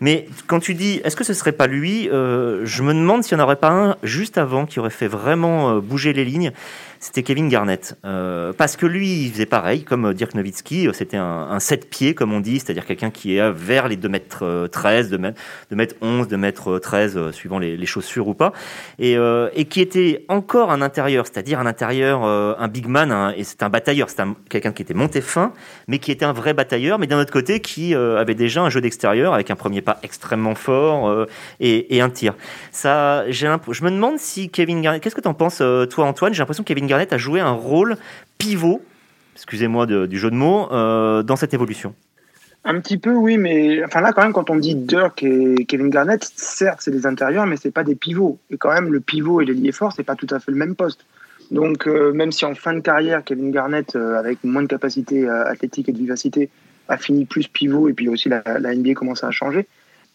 Mais 0.00 0.26
quand 0.46 0.60
tu 0.60 0.74
dis, 0.74 1.00
est-ce 1.04 1.16
que 1.16 1.24
ce 1.24 1.34
serait 1.34 1.52
pas 1.52 1.66
lui 1.66 2.08
euh, 2.08 2.64
Je 2.64 2.82
me 2.82 2.92
demande 2.92 3.24
s'il 3.24 3.36
n'y 3.36 3.42
en 3.42 3.44
aurait 3.44 3.56
pas 3.56 3.70
un 3.70 3.96
juste 4.02 4.38
avant 4.38 4.66
qui 4.66 4.80
aurait 4.80 4.90
fait 4.90 5.08
vraiment 5.08 5.70
euh, 5.70 5.80
bouger 5.80 6.12
les 6.12 6.24
lignes 6.24 6.52
c'était 7.02 7.22
Kevin 7.22 7.48
Garnett. 7.48 7.96
Euh, 8.04 8.52
parce 8.52 8.76
que 8.76 8.84
lui, 8.84 9.24
il 9.24 9.32
faisait 9.32 9.46
pareil, 9.46 9.84
comme 9.84 10.12
Dirk 10.12 10.34
Nowitzki, 10.34 10.86
c'était 10.92 11.16
un, 11.16 11.48
un 11.50 11.58
7 11.58 11.88
pieds, 11.88 12.14
comme 12.14 12.30
on 12.34 12.40
dit, 12.40 12.60
c'est-à-dire 12.60 12.84
quelqu'un 12.84 13.10
qui 13.10 13.38
est 13.38 13.50
vers 13.50 13.88
les 13.88 13.96
2 13.96 14.06
mètres 14.10 14.68
13, 14.70 15.08
2 15.08 15.16
mètres, 15.16 15.40
2 15.70 15.76
mètres 15.76 15.94
11, 16.02 16.28
2 16.28 16.36
mètres 16.36 16.78
13, 16.78 17.30
suivant 17.30 17.58
les, 17.58 17.86
chaussures 17.86 18.28
ou 18.28 18.34
pas, 18.34 18.52
et, 18.98 19.16
qui 19.70 19.80
était 19.80 20.26
encore 20.28 20.70
un 20.70 20.82
intérieur, 20.82 21.26
c'est-à-dire 21.26 21.58
un 21.58 21.64
intérieur, 21.64 22.22
un 22.24 22.68
big 22.68 22.86
man, 22.86 23.32
et 23.34 23.44
c'est 23.44 23.62
un 23.62 23.70
batailleur, 23.90 24.10
c'est 24.10 24.22
quelqu'un 24.48 24.72
qui 24.72 24.82
était 24.82 24.94
monté 24.94 25.20
fin, 25.20 25.52
mais 25.88 25.98
qui 25.98 26.12
était 26.12 26.24
un 26.24 26.32
vrai 26.32 26.54
batailleur, 26.54 26.98
mais 26.98 27.06
d'un 27.06 27.20
autre 27.20 27.32
côté, 27.32 27.60
qui 27.60 27.94
euh, 27.94 28.18
avait 28.18 28.34
déjà 28.34 28.62
un 28.62 28.70
jeu 28.70 28.80
d'extérieur 28.80 29.34
avec 29.34 29.50
un 29.50 29.56
premier 29.56 29.82
pas 29.82 29.98
extrêmement 30.02 30.54
fort 30.54 31.08
euh, 31.08 31.26
et, 31.58 32.00
un 32.00 32.10
tir. 32.10 32.34
Ça, 32.72 33.30
je 33.30 33.46
me 33.46 33.90
demande 33.90 34.18
si 34.18 34.48
Kevin 34.48 34.80
Garnett, 34.80 35.02
qu'est-ce 35.02 35.14
que 35.14 35.20
tu 35.20 35.28
en 35.28 35.34
penses, 35.34 35.58
toi 35.90 36.04
Antoine? 36.06 36.32
J'ai 36.32 36.38
l'impression 36.38 36.62
que 36.62 36.68
Kevin 36.68 36.86
Garnett 36.86 37.12
a 37.12 37.18
joué 37.18 37.40
un 37.40 37.52
rôle 37.52 37.96
pivot, 38.38 38.80
excusez-moi 39.34 39.86
du 39.86 40.18
jeu 40.18 40.30
de 40.30 40.36
mots, 40.36 40.68
euh, 40.72 41.22
dans 41.22 41.36
cette 41.36 41.54
évolution. 41.54 41.94
Un 42.64 42.78
petit 42.80 42.98
peu, 42.98 43.12
oui, 43.12 43.38
mais 43.38 43.82
enfin 43.84 44.02
là, 44.02 44.12
quand 44.12 44.22
même, 44.22 44.34
quand 44.34 44.50
on 44.50 44.56
dit 44.56 44.74
Dirk 44.74 45.22
et 45.22 45.64
Kevin 45.66 45.88
Garnett, 45.88 46.30
certes, 46.36 46.80
c'est 46.82 46.90
des 46.90 47.06
intérieurs, 47.06 47.46
mais 47.46 47.56
c'est 47.56 47.70
pas 47.70 47.84
des 47.84 47.94
pivots. 47.94 48.38
Et 48.50 48.58
quand 48.58 48.72
même, 48.72 48.92
le 48.92 49.00
pivot 49.00 49.40
et 49.40 49.46
l'ailier 49.46 49.72
fort, 49.72 49.92
c'est 49.92 50.02
pas 50.02 50.14
tout 50.14 50.26
à 50.30 50.40
fait 50.40 50.50
le 50.50 50.58
même 50.58 50.74
poste. 50.74 51.06
Donc, 51.50 51.86
euh, 51.86 52.12
même 52.12 52.30
si 52.30 52.44
en 52.44 52.54
fin 52.54 52.74
de 52.74 52.80
carrière, 52.80 53.24
Kevin 53.24 53.50
Garnett, 53.50 53.96
euh, 53.96 54.18
avec 54.18 54.42
moins 54.44 54.62
de 54.62 54.68
capacité 54.68 55.28
euh, 55.28 55.44
athlétique 55.46 55.88
et 55.88 55.92
de 55.92 55.98
vivacité, 55.98 56.48
a 56.88 56.96
fini 56.96 57.24
plus 57.24 57.48
pivot, 57.48 57.88
et 57.88 57.92
puis 57.92 58.08
aussi 58.08 58.28
la, 58.28 58.42
NBA 58.58 58.94
commence 58.94 59.24
à 59.24 59.30
changer, 59.30 59.66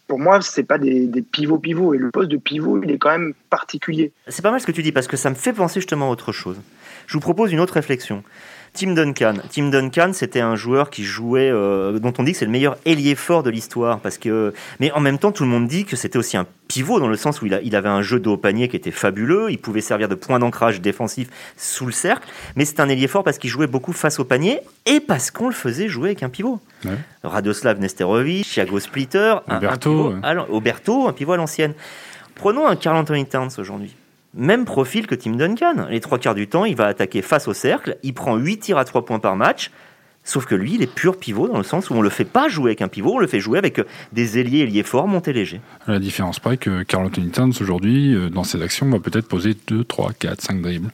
pour 0.08 0.18
moi, 0.18 0.40
c'est 0.40 0.62
pas 0.62 0.78
des, 0.78 1.06
des 1.06 1.22
pivots 1.22 1.58
pivots. 1.58 1.92
Et 1.92 1.98
le 1.98 2.10
poste 2.10 2.30
de 2.30 2.36
pivot, 2.36 2.80
il 2.82 2.90
est 2.90 2.98
quand 2.98 3.10
même 3.10 3.34
particulier. 3.50 4.12
C'est 4.28 4.42
pas 4.42 4.50
mal 4.50 4.60
ce 4.60 4.66
que 4.66 4.72
tu 4.72 4.82
dis, 4.82 4.92
parce 4.92 5.08
que 5.08 5.16
ça 5.16 5.30
me 5.30 5.34
fait 5.34 5.52
penser 5.52 5.80
justement 5.80 6.08
à 6.08 6.12
autre 6.12 6.32
chose. 6.32 6.60
Je 7.06 7.14
vous 7.14 7.20
propose 7.20 7.52
une 7.52 7.60
autre 7.60 7.74
réflexion. 7.74 8.22
Tim 8.76 8.92
Duncan. 8.92 9.34
Tim 9.50 9.70
Duncan, 9.70 10.10
c'était 10.12 10.40
un 10.40 10.54
joueur 10.54 10.90
qui 10.90 11.02
jouait, 11.02 11.50
euh, 11.50 11.98
dont 11.98 12.12
on 12.18 12.22
dit 12.22 12.32
que 12.32 12.38
c'est 12.38 12.44
le 12.44 12.50
meilleur 12.50 12.76
ailier 12.84 13.14
fort 13.14 13.42
de 13.42 13.50
l'histoire, 13.50 14.00
parce 14.00 14.18
que, 14.18 14.52
mais 14.78 14.92
en 14.92 15.00
même 15.00 15.18
temps, 15.18 15.32
tout 15.32 15.42
le 15.42 15.48
monde 15.48 15.66
dit 15.66 15.84
que 15.84 15.96
c'était 15.96 16.18
aussi 16.18 16.36
un 16.36 16.46
pivot 16.68 17.00
dans 17.00 17.08
le 17.08 17.16
sens 17.16 17.40
où 17.40 17.46
il, 17.46 17.54
a, 17.54 17.60
il, 17.62 17.74
avait 17.74 17.88
un 17.88 18.02
jeu 18.02 18.20
de 18.20 18.28
haut 18.28 18.36
panier 18.36 18.68
qui 18.68 18.76
était 18.76 18.90
fabuleux. 18.90 19.50
Il 19.50 19.58
pouvait 19.58 19.80
servir 19.80 20.08
de 20.08 20.14
point 20.14 20.38
d'ancrage 20.38 20.80
défensif 20.80 21.28
sous 21.56 21.86
le 21.86 21.92
cercle, 21.92 22.28
mais 22.54 22.64
c'est 22.64 22.80
un 22.80 22.88
ailier 22.88 23.08
fort 23.08 23.24
parce 23.24 23.38
qu'il 23.38 23.50
jouait 23.50 23.66
beaucoup 23.66 23.92
face 23.92 24.18
au 24.18 24.24
panier 24.24 24.60
et 24.84 25.00
parce 25.00 25.30
qu'on 25.30 25.48
le 25.48 25.54
faisait 25.54 25.88
jouer 25.88 26.10
avec 26.10 26.22
un 26.22 26.28
pivot. 26.28 26.60
Ouais. 26.84 26.92
Radoslav 27.24 27.80
Nesterovic, 27.80 28.46
Thiago 28.46 28.78
Splitter, 28.78 29.36
Oberto, 29.48 30.12
un, 30.22 30.22
un, 30.22 30.34
pivot, 30.34 30.56
Oberto, 30.56 31.08
un 31.08 31.12
pivot 31.12 31.32
à 31.32 31.36
l'ancienne. 31.38 31.72
Prenons 32.34 32.66
un 32.66 32.76
Carl 32.76 32.96
Anthony 32.96 33.26
Towns 33.26 33.50
aujourd'hui 33.58 33.96
même 34.36 34.64
profil 34.64 35.06
que 35.06 35.14
Tim 35.14 35.32
Duncan. 35.32 35.86
Les 35.90 36.00
trois 36.00 36.18
quarts 36.18 36.34
du 36.34 36.46
temps, 36.46 36.64
il 36.64 36.76
va 36.76 36.86
attaquer 36.86 37.22
face 37.22 37.48
au 37.48 37.54
cercle, 37.54 37.96
il 38.02 38.14
prend 38.14 38.36
8 38.36 38.58
tirs 38.58 38.78
à 38.78 38.84
3 38.84 39.04
points 39.04 39.18
par 39.18 39.36
match, 39.36 39.70
sauf 40.24 40.44
que 40.44 40.54
lui, 40.54 40.74
il 40.74 40.82
est 40.82 40.92
pur 40.92 41.16
pivot 41.16 41.48
dans 41.48 41.56
le 41.56 41.64
sens 41.64 41.90
où 41.90 41.94
on 41.94 41.98
ne 41.98 42.02
le 42.02 42.10
fait 42.10 42.24
pas 42.24 42.48
jouer 42.48 42.70
avec 42.70 42.82
un 42.82 42.88
pivot, 42.88 43.14
on 43.14 43.18
le 43.18 43.26
fait 43.26 43.40
jouer 43.40 43.58
avec 43.58 43.80
des 44.12 44.38
ailiers 44.38 44.60
ailiers 44.60 44.82
forts 44.82 45.08
montés 45.08 45.32
légers. 45.32 45.60
La 45.86 45.98
différence 45.98 46.38
près 46.38 46.56
que 46.56 46.82
Carl 46.82 47.06
Anthony 47.06 47.30
aujourd'hui, 47.60 48.14
euh, 48.14 48.28
dans 48.28 48.44
ses 48.44 48.62
actions, 48.62 48.88
va 48.90 48.98
peut-être 48.98 49.28
poser 49.28 49.56
2, 49.66 49.84
3, 49.84 50.12
4, 50.18 50.40
5 50.40 50.60
dribbles. 50.62 50.90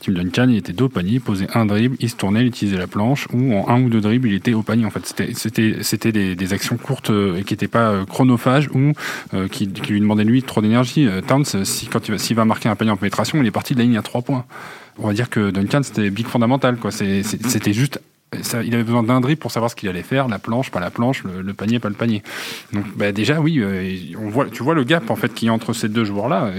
Tim 0.00 0.12
Duncan, 0.12 0.48
il 0.48 0.56
était 0.56 0.80
au 0.80 0.88
panier, 0.88 1.20
posait 1.20 1.48
un 1.54 1.66
dribble, 1.66 1.96
il 2.00 2.10
se 2.10 2.16
tournait, 2.16 2.42
il 2.42 2.48
utilisait 2.48 2.78
la 2.78 2.86
planche, 2.86 3.26
ou 3.32 3.54
en 3.54 3.68
un 3.68 3.82
ou 3.82 3.88
deux 3.88 4.00
dribbles, 4.00 4.28
il 4.28 4.34
était 4.34 4.54
au 4.54 4.62
panier. 4.62 4.84
En 4.84 4.90
fait, 4.90 5.34
c'était 5.34 6.12
des, 6.12 6.34
des, 6.34 6.52
actions 6.52 6.76
courtes 6.76 7.10
euh, 7.10 7.36
et 7.36 7.44
qui 7.44 7.52
n'étaient 7.52 7.68
pas 7.68 7.90
euh, 7.90 8.04
chronophages 8.04 8.68
ou 8.74 8.92
euh, 9.34 9.48
qui, 9.48 9.68
qui, 9.68 9.92
lui 9.92 10.00
demandaient 10.00 10.24
lui 10.24 10.42
trop 10.42 10.60
d'énergie. 10.60 11.08
Towns, 11.26 11.44
si, 11.64 11.86
quand 11.86 12.08
il 12.08 12.12
va, 12.12 12.18
s'il 12.18 12.36
va 12.36 12.44
marquer 12.44 12.68
un 12.68 12.76
panier 12.76 12.92
en 12.92 12.96
pénétration, 12.96 13.40
il 13.40 13.46
est 13.46 13.50
parti 13.50 13.74
de 13.74 13.78
la 13.78 13.84
ligne 13.84 13.98
à 13.98 14.02
trois 14.02 14.22
points. 14.22 14.44
On 14.98 15.08
va 15.08 15.12
dire 15.12 15.28
que 15.28 15.50
Duncan, 15.50 15.82
c'était 15.82 16.10
big 16.10 16.26
fondamental. 16.26 16.76
Quoi. 16.76 16.90
C'était 16.90 17.72
juste 17.72 18.00
ça, 18.42 18.62
il 18.62 18.74
avait 18.74 18.82
besoin 18.82 19.02
d'un 19.02 19.20
dribble 19.20 19.40
pour 19.40 19.52
savoir 19.52 19.70
ce 19.70 19.76
qu'il 19.76 19.88
allait 19.88 20.02
faire, 20.02 20.28
la 20.28 20.38
planche, 20.38 20.70
pas 20.70 20.80
la 20.80 20.90
planche, 20.90 21.22
le, 21.24 21.54
panier, 21.54 21.78
pas 21.78 21.88
le 21.88 21.94
panier. 21.94 22.22
Donc 22.72 22.84
bah 22.96 23.12
déjà 23.12 23.40
oui, 23.40 23.58
euh, 23.60 23.96
on 24.18 24.28
voit, 24.28 24.46
tu 24.46 24.62
vois 24.62 24.74
le 24.74 24.84
gap 24.84 25.10
en 25.10 25.16
fait 25.16 25.32
qui 25.32 25.46
est 25.46 25.50
entre 25.50 25.72
ces 25.72 25.88
deux 25.88 26.04
joueurs-là. 26.04 26.52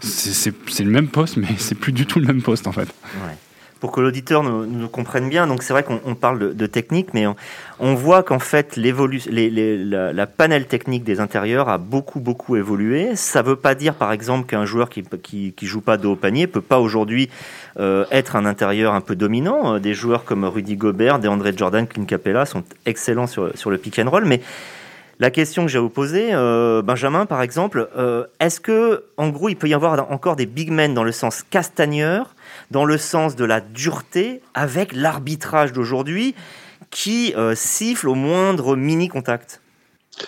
C'est 0.00 0.84
le 0.84 0.90
même 0.90 1.08
poste, 1.08 1.36
mais 1.38 1.48
c'est 1.58 1.74
plus 1.74 1.92
du 1.92 2.06
tout 2.06 2.20
le 2.20 2.26
même 2.26 2.42
poste 2.42 2.66
en 2.66 2.72
fait. 2.72 2.88
Pour 3.84 3.92
que 3.92 4.00
l'auditeur 4.00 4.42
nous, 4.42 4.88
comprenne 4.88 5.28
bien. 5.28 5.46
Donc 5.46 5.62
c'est 5.62 5.74
vrai 5.74 5.82
qu'on 5.82 6.14
parle 6.14 6.56
de, 6.56 6.66
technique, 6.66 7.12
mais 7.12 7.26
on, 7.78 7.94
voit 7.94 8.22
qu'en 8.22 8.38
fait 8.38 8.76
l'évolution, 8.76 9.30
la, 9.30 10.10
la, 10.10 10.26
panel 10.26 10.64
technique 10.64 11.04
des 11.04 11.20
intérieurs 11.20 11.68
a 11.68 11.76
beaucoup 11.76 12.18
beaucoup 12.18 12.56
évolué. 12.56 13.14
Ça 13.14 13.42
ne 13.42 13.48
veut 13.48 13.56
pas 13.56 13.74
dire 13.74 13.94
par 13.96 14.10
exemple 14.10 14.46
qu'un 14.46 14.64
joueur 14.64 14.88
qui, 14.88 15.02
qui, 15.52 15.66
joue 15.66 15.82
pas 15.82 15.98
de 15.98 16.06
haut 16.06 16.16
panier 16.16 16.46
peut 16.46 16.62
pas 16.62 16.80
aujourd'hui 16.80 17.28
euh, 17.78 18.06
être 18.10 18.36
un 18.36 18.46
intérieur 18.46 18.94
un 18.94 19.02
peu 19.02 19.16
dominant. 19.16 19.78
Des 19.78 19.92
joueurs 19.92 20.24
comme 20.24 20.46
Rudy 20.46 20.76
Gobert, 20.76 21.18
des 21.18 21.28
André 21.28 21.52
Jordan, 21.54 21.86
Clint 21.86 22.06
Capella 22.06 22.46
sont 22.46 22.64
excellents 22.86 23.26
sur, 23.26 23.50
sur 23.54 23.70
le 23.70 23.76
pick 23.76 23.98
and 23.98 24.08
roll, 24.08 24.24
mais 24.24 24.40
la 25.20 25.30
question 25.30 25.64
que 25.64 25.70
j'ai 25.70 25.78
à 25.78 25.80
vous 25.80 25.90
poser, 25.90 26.30
euh, 26.32 26.82
Benjamin, 26.82 27.26
par 27.26 27.40
exemple, 27.40 27.88
euh, 27.96 28.26
est-ce 28.40 28.60
que, 28.60 29.04
en 29.16 29.28
gros, 29.28 29.48
il 29.48 29.56
peut 29.56 29.68
y 29.68 29.74
avoir 29.74 30.10
encore 30.10 30.34
des 30.34 30.46
big 30.46 30.70
men 30.70 30.92
dans 30.92 31.04
le 31.04 31.12
sens 31.12 31.42
castagneur, 31.48 32.34
dans 32.70 32.84
le 32.84 32.98
sens 32.98 33.36
de 33.36 33.44
la 33.44 33.60
dureté, 33.60 34.40
avec 34.54 34.92
l'arbitrage 34.92 35.72
d'aujourd'hui 35.72 36.34
qui 36.90 37.32
euh, 37.36 37.54
siffle 37.54 38.08
au 38.08 38.14
moindre 38.14 38.76
mini 38.76 39.08
contact 39.08 39.60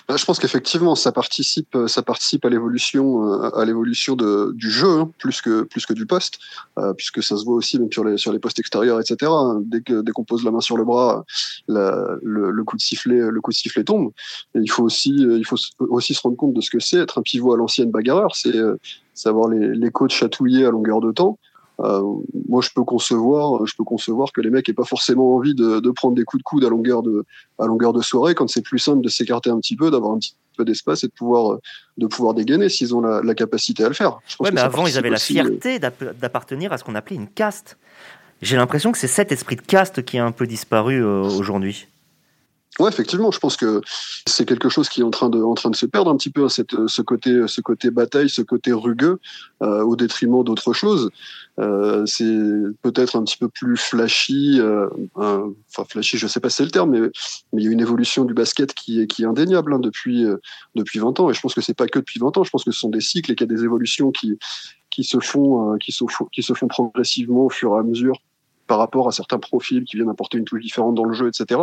je 0.08 0.24
pense 0.24 0.38
qu'effectivement, 0.38 0.94
ça 0.94 1.12
participe, 1.12 1.76
ça 1.86 2.02
participe 2.02 2.44
à 2.44 2.48
l'évolution, 2.48 3.32
à 3.42 3.64
l'évolution 3.64 4.14
du 4.16 4.70
jeu 4.70 5.00
hein, 5.00 5.10
plus 5.18 5.40
que 5.40 5.62
plus 5.62 5.86
que 5.86 5.92
du 5.92 6.06
poste, 6.06 6.38
euh, 6.78 6.92
puisque 6.94 7.22
ça 7.22 7.36
se 7.36 7.44
voit 7.44 7.54
aussi 7.54 7.78
même 7.78 7.92
sur 7.92 8.04
les 8.04 8.16
sur 8.16 8.32
les 8.32 8.38
postes 8.38 8.58
extérieurs, 8.58 9.00
etc. 9.00 9.30
Dès 9.60 9.80
que 9.80 10.02
dès 10.02 10.12
qu'on 10.12 10.24
pose 10.24 10.44
la 10.44 10.50
main 10.50 10.60
sur 10.60 10.76
le 10.76 10.84
bras, 10.84 11.24
la, 11.68 12.16
le, 12.22 12.50
le, 12.50 12.64
coup 12.64 12.76
de 12.76 12.82
sifflet, 12.82 13.30
le 13.30 13.40
coup 13.40 13.50
de 13.50 13.56
sifflet 13.56 13.84
tombe. 13.84 14.12
Il 14.54 14.70
faut 14.70 14.84
aussi, 14.84 15.10
il 15.10 15.44
faut 15.44 15.56
aussi 15.80 16.14
se 16.14 16.20
rendre 16.20 16.36
compte 16.36 16.54
de 16.54 16.60
ce 16.60 16.70
que 16.70 16.80
c'est 16.80 16.98
être 16.98 17.18
un 17.18 17.22
pivot 17.22 17.52
à 17.52 17.56
l'ancienne 17.56 17.90
bagarreur, 17.90 18.34
c'est 18.34 18.54
savoir 19.14 19.48
les, 19.48 19.74
les 19.74 19.90
côtes 19.90 20.12
chatouillées 20.12 20.66
à 20.66 20.70
longueur 20.70 21.00
de 21.00 21.12
temps. 21.12 21.38
Euh, 21.80 22.02
moi, 22.48 22.62
je 22.62 22.70
peux 22.74 22.84
concevoir, 22.84 23.66
je 23.66 23.74
peux 23.76 23.84
concevoir 23.84 24.32
que 24.32 24.40
les 24.40 24.50
mecs 24.50 24.68
aient 24.68 24.74
pas 24.74 24.84
forcément 24.84 25.36
envie 25.36 25.54
de, 25.54 25.80
de 25.80 25.90
prendre 25.90 26.14
des 26.14 26.24
coups 26.24 26.42
de 26.42 26.44
coude 26.44 26.64
à 26.64 26.68
longueur 26.68 27.02
de, 27.02 27.24
à 27.58 27.66
longueur 27.66 27.92
de 27.92 28.00
soirée, 28.00 28.34
quand 28.34 28.48
c'est 28.48 28.62
plus 28.62 28.78
simple 28.78 29.02
de 29.02 29.08
s'écarter 29.08 29.50
un 29.50 29.58
petit 29.58 29.76
peu, 29.76 29.90
d'avoir 29.90 30.12
un 30.12 30.18
petit 30.18 30.34
peu 30.56 30.64
d'espace 30.64 31.04
et 31.04 31.08
de 31.08 31.12
pouvoir, 31.12 31.58
de 31.98 32.06
pouvoir 32.06 32.32
dégainer 32.32 32.70
s'ils 32.70 32.94
ont 32.94 33.02
la, 33.02 33.20
la, 33.22 33.34
capacité 33.34 33.84
à 33.84 33.88
le 33.88 33.94
faire. 33.94 34.18
Ouais, 34.40 34.50
mais 34.52 34.60
avant, 34.62 34.86
ils 34.86 34.96
avaient 34.96 35.10
la 35.10 35.18
fierté 35.18 35.78
d'appartenir 35.78 36.72
à 36.72 36.78
ce 36.78 36.84
qu'on 36.84 36.94
appelait 36.94 37.16
une 37.16 37.28
caste. 37.28 37.76
J'ai 38.42 38.56
l'impression 38.56 38.92
que 38.92 38.98
c'est 38.98 39.06
cet 39.06 39.32
esprit 39.32 39.56
de 39.56 39.62
caste 39.62 40.04
qui 40.04 40.18
a 40.18 40.24
un 40.24 40.32
peu 40.32 40.46
disparu 40.46 41.02
euh, 41.02 41.22
aujourd'hui. 41.22 41.88
Ouais, 42.78 42.88
effectivement, 42.88 43.30
je 43.30 43.38
pense 43.38 43.56
que 43.56 43.80
c'est 44.26 44.44
quelque 44.44 44.68
chose 44.68 44.88
qui 44.90 45.00
est 45.00 45.04
en 45.04 45.10
train 45.10 45.30
de, 45.30 45.40
en 45.40 45.54
train 45.54 45.70
de 45.70 45.76
se 45.76 45.86
perdre 45.86 46.10
un 46.10 46.16
petit 46.16 46.30
peu, 46.30 46.46
cette, 46.48 46.86
ce 46.86 47.00
côté, 47.00 47.48
ce 47.48 47.62
côté 47.62 47.90
bataille, 47.90 48.28
ce 48.28 48.42
côté 48.42 48.72
rugueux, 48.72 49.18
euh, 49.62 49.82
au 49.82 49.96
détriment 49.96 50.44
d'autres 50.44 50.74
choses. 50.74 51.10
Euh, 51.58 52.04
c'est 52.04 52.38
peut-être 52.82 53.16
un 53.16 53.24
petit 53.24 53.38
peu 53.38 53.48
plus 53.48 53.78
flashy, 53.78 54.60
euh, 54.60 54.88
enfin 55.14 55.84
flashy, 55.88 56.18
je 56.18 56.26
sais 56.26 56.40
pas 56.40 56.50
si 56.50 56.56
c'est 56.56 56.64
le 56.64 56.70
terme, 56.70 56.90
mais, 56.90 57.00
mais 57.52 57.62
il 57.62 57.64
y 57.64 57.68
a 57.68 57.70
une 57.70 57.80
évolution 57.80 58.24
du 58.24 58.34
basket 58.34 58.74
qui 58.74 59.00
est, 59.00 59.06
qui 59.06 59.22
est 59.22 59.26
indéniable 59.26 59.72
hein, 59.72 59.78
depuis, 59.78 60.26
euh, 60.26 60.36
depuis 60.74 60.98
20 60.98 61.18
ans. 61.20 61.30
Et 61.30 61.34
je 61.34 61.40
pense 61.40 61.54
que 61.54 61.62
c'est 61.62 61.74
pas 61.74 61.86
que 61.86 61.98
depuis 61.98 62.20
20 62.20 62.36
ans. 62.36 62.44
Je 62.44 62.50
pense 62.50 62.64
que 62.64 62.72
ce 62.72 62.78
sont 62.78 62.90
des 62.90 63.00
cycles 63.00 63.32
et 63.32 63.34
qu'il 63.34 63.50
y 63.50 63.52
a 63.52 63.56
des 63.56 63.64
évolutions 63.64 64.10
qui, 64.10 64.38
qui 64.90 65.02
se 65.04 65.18
font, 65.18 65.72
euh, 65.72 65.76
qui 65.78 65.92
se 65.92 66.04
font, 66.08 66.26
qui 66.26 66.42
se 66.42 66.52
font 66.52 66.68
progressivement 66.68 67.46
au 67.46 67.50
fur 67.50 67.74
et 67.74 67.78
à 67.78 67.82
mesure 67.82 68.20
par 68.66 68.78
rapport 68.78 69.08
à 69.08 69.12
certains 69.12 69.38
profils 69.38 69.84
qui 69.84 69.96
viennent 69.96 70.08
apporter 70.08 70.38
une 70.38 70.44
touche 70.44 70.62
différente 70.62 70.94
dans 70.94 71.04
le 71.04 71.14
jeu, 71.14 71.28
etc. 71.28 71.60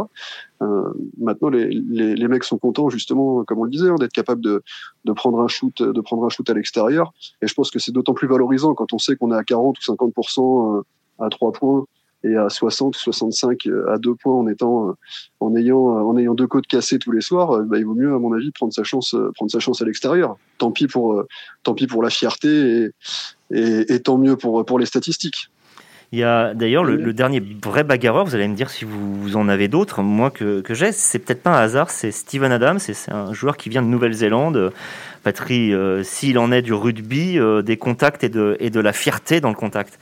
Euh, 0.62 0.94
maintenant, 1.18 1.50
les, 1.50 1.68
les, 1.70 2.16
les, 2.16 2.28
mecs 2.28 2.44
sont 2.44 2.58
contents 2.58 2.90
justement, 2.90 3.44
comme 3.44 3.60
on 3.60 3.66
le 3.66 3.70
disait, 3.70 3.90
hein, 3.90 3.96
d'être 3.96 4.14
capables 4.14 4.42
de, 4.42 4.64
de 5.06 5.12
prendre 5.12 5.40
un 5.42 5.48
shoot, 5.48 5.82
de 5.82 6.02
prendre 6.02 6.26
un 6.26 6.30
shoot 6.30 6.50
à 6.50 6.54
l'extérieur. 6.54 7.14
Et 7.42 7.48
je 7.48 7.54
pense 7.54 7.72
que 7.72 7.80
c'est 7.80 7.92
d'autant 7.92 8.14
plus 8.14 8.28
valorisant 8.28 8.74
quand 8.74 8.94
on 8.94 8.98
sait 8.98 9.16
qu'on 9.16 9.32
est 9.32 9.38
à 9.38 9.44
40 9.44 9.78
ou 9.78 9.92
50% 9.94 10.84
à 11.20 11.30
trois 11.30 11.52
points 11.52 11.86
et 12.26 12.38
à 12.38 12.50
60 12.50 12.96
65 12.96 13.68
à 13.90 13.98
deux 13.98 14.16
points 14.16 14.34
en 14.34 14.48
étant 14.48 14.96
en 15.42 15.56
ayant 15.56 15.78
en 15.78 16.18
ayant 16.18 16.34
deux 16.34 16.48
côtes 16.48 16.68
cassées 16.68 16.98
tous 16.98 17.12
les 17.12 17.20
soirs, 17.20 17.64
bah, 17.64 17.78
il 17.78 17.86
vaut 17.86 17.96
mieux 17.96 18.14
à 18.14 18.18
mon 18.18 18.32
avis 18.32 18.52
prendre 18.52 18.72
sa 18.72 18.84
chance 18.84 19.14
prendre 19.36 19.52
sa 19.52 19.60
chance 19.60 19.82
à 19.82 19.86
l'extérieur. 19.86 20.38
Tant 20.58 20.72
pis 20.72 20.88
pour 20.88 21.22
tant 21.64 21.74
pis 21.74 21.86
pour 21.86 22.02
la 22.02 22.10
fierté 22.10 22.48
et, 22.84 22.92
et, 23.52 23.94
et 23.94 24.00
tant 24.02 24.18
mieux 24.18 24.38
pour 24.38 24.66
pour 24.66 24.80
les 24.80 24.86
statistiques. 24.86 25.50
Il 26.14 26.20
y 26.20 26.24
a 26.24 26.54
d'ailleurs 26.54 26.84
le, 26.84 27.12
dernier 27.12 27.42
vrai 27.66 27.84
bagarreur, 27.84 28.24
vous 28.24 28.36
allez 28.36 28.48
me 28.48 28.54
dire 28.54 28.70
si 28.70 28.86
vous, 28.86 29.36
en 29.36 29.50
avez 29.50 29.68
d'autres, 29.68 30.04
moi 30.04 30.30
que, 30.30 30.62
que 30.62 30.76
j'ai, 30.76 30.92
c'est 30.92 31.18
peut-être 31.18 31.42
pas 31.42 31.58
un 31.58 31.64
hasard, 31.64 31.90
c'est 31.90 32.12
Steven 32.12 32.52
Adams, 32.52 32.78
c'est 32.78 33.12
un 33.12 33.34
joueur 33.34 33.58
qui 33.58 33.70
vient 33.70 33.82
de 33.82 33.88
Nouvelle-Zélande. 33.88 34.72
Patrie, 35.24 35.74
euh, 35.74 36.04
s'il 36.04 36.38
en 36.38 36.52
est 36.52 36.62
du 36.62 36.72
rugby, 36.72 37.40
euh, 37.40 37.64
des 37.64 37.78
contacts 37.78 38.24
et 38.24 38.30
de, 38.30 38.56
et 38.60 38.70
de 38.70 38.80
la 38.80 38.94
fierté 38.94 39.42
dans 39.42 39.50
le 39.50 39.56
contact. 39.56 39.98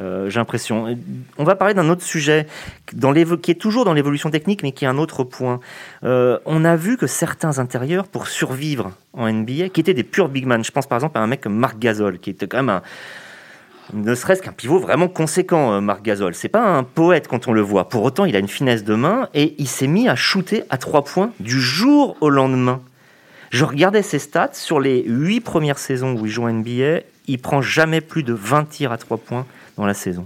Euh, 0.00 0.28
j'ai 0.28 0.38
l'impression. 0.38 0.98
On 1.38 1.44
va 1.44 1.54
parler 1.54 1.72
d'un 1.72 1.88
autre 1.88 2.02
sujet 2.02 2.46
dans 2.92 3.14
qui 3.14 3.50
est 3.50 3.54
toujours 3.54 3.86
dans 3.86 3.94
l'évolution 3.94 4.30
technique, 4.30 4.62
mais 4.62 4.72
qui 4.72 4.84
est 4.84 4.88
un 4.88 4.98
autre 4.98 5.24
point. 5.24 5.60
on 6.02 6.64
a 6.66 6.76
vu 6.76 6.98
que 6.98 7.06
certains 7.06 7.58
intérieurs, 7.58 8.06
pour 8.06 8.26
survivre 8.26 8.92
en 9.14 9.32
NBA, 9.32 9.70
qui 9.70 9.80
étaient 9.80 9.94
des 9.94 10.04
purs 10.04 10.28
big 10.28 10.44
man, 10.44 10.62
je 10.62 10.72
pense 10.72 10.86
par 10.86 10.96
exemple 10.96 11.16
à 11.16 11.22
un 11.22 11.26
mec 11.26 11.40
comme 11.40 11.56
Marc 11.56 11.78
Gasol, 11.78 12.18
qui 12.18 12.28
était 12.28 12.48
quand 12.48 12.58
même 12.58 12.68
un, 12.68 12.82
ne 13.92 14.14
serait-ce 14.14 14.42
qu'un 14.42 14.52
pivot 14.52 14.78
vraiment 14.78 15.08
conséquent, 15.08 15.74
euh, 15.74 15.80
Marc 15.80 16.02
Gasol. 16.02 16.34
C'est 16.34 16.48
pas 16.48 16.62
un 16.62 16.82
poète 16.82 17.28
quand 17.28 17.48
on 17.48 17.52
le 17.52 17.60
voit. 17.60 17.88
Pour 17.88 18.02
autant, 18.02 18.24
il 18.24 18.34
a 18.36 18.38
une 18.38 18.48
finesse 18.48 18.84
de 18.84 18.94
main 18.94 19.28
et 19.34 19.54
il 19.58 19.68
s'est 19.68 19.86
mis 19.86 20.08
à 20.08 20.16
shooter 20.16 20.64
à 20.70 20.78
trois 20.78 21.04
points 21.04 21.32
du 21.40 21.60
jour 21.60 22.16
au 22.20 22.30
lendemain. 22.30 22.80
Je 23.50 23.64
regardais 23.64 24.02
ses 24.02 24.18
stats 24.18 24.54
sur 24.54 24.80
les 24.80 25.04
huit 25.06 25.40
premières 25.40 25.78
saisons 25.78 26.14
où 26.14 26.26
il 26.26 26.32
joue 26.32 26.44
en 26.44 26.52
NBA. 26.52 27.00
Il 27.26 27.38
prend 27.38 27.62
jamais 27.62 28.00
plus 28.00 28.22
de 28.22 28.32
20 28.32 28.68
tirs 28.68 28.92
à 28.92 28.98
trois 28.98 29.18
points 29.18 29.46
dans 29.76 29.86
la 29.86 29.94
saison. 29.94 30.24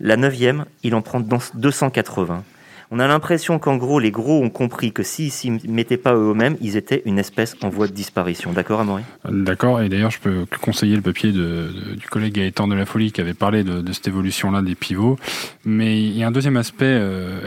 La 0.00 0.16
neuvième, 0.16 0.64
il 0.82 0.94
en 0.94 1.02
prend 1.02 1.20
280 1.20 2.44
on 2.92 2.98
a 2.98 3.06
l'impression 3.06 3.58
qu'en 3.58 3.78
gros, 3.78 3.98
les 3.98 4.10
gros 4.10 4.42
ont 4.44 4.50
compris 4.50 4.92
que 4.92 5.02
s'ils 5.02 5.32
s'y 5.32 5.50
mettaient 5.66 5.96
pas 5.96 6.14
eux-mêmes, 6.14 6.58
ils 6.60 6.76
étaient 6.76 7.00
une 7.06 7.18
espèce 7.18 7.56
en 7.62 7.70
voie 7.70 7.86
de 7.86 7.92
disparition. 7.92 8.52
D'accord, 8.52 8.80
Amaury? 8.80 9.02
D'accord, 9.26 9.80
et 9.80 9.88
d'ailleurs, 9.88 10.10
je 10.10 10.20
peux 10.20 10.44
conseiller 10.60 10.94
le 10.94 11.00
papier 11.00 11.32
du 11.32 12.06
collègue 12.10 12.34
Gaëtan 12.34 12.68
de 12.68 12.74
la 12.74 12.84
Folie 12.84 13.10
qui 13.10 13.22
avait 13.22 13.32
parlé 13.32 13.64
de, 13.64 13.92
cette 13.94 14.08
évolution-là 14.08 14.60
des 14.60 14.74
pivots. 14.74 15.18
Mais 15.64 16.02
il 16.02 16.14
y 16.18 16.22
a 16.22 16.26
un 16.26 16.32
deuxième 16.32 16.58
aspect, 16.58 16.84
euh, 16.84 17.40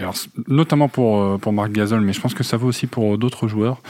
notamment 0.48 0.90
pour, 0.90 1.22
euh, 1.22 1.38
pour 1.38 1.54
Marc 1.54 1.72
Gasol, 1.72 2.02
mais 2.02 2.14
je 2.14 2.22
pense 2.22 2.34
que 2.34 2.44
ça 2.44 2.58
vaut 2.58 2.68
aussi 2.68 2.88
pour 2.88 3.20
d'autres 3.20 3.48
joueurs 3.48 3.82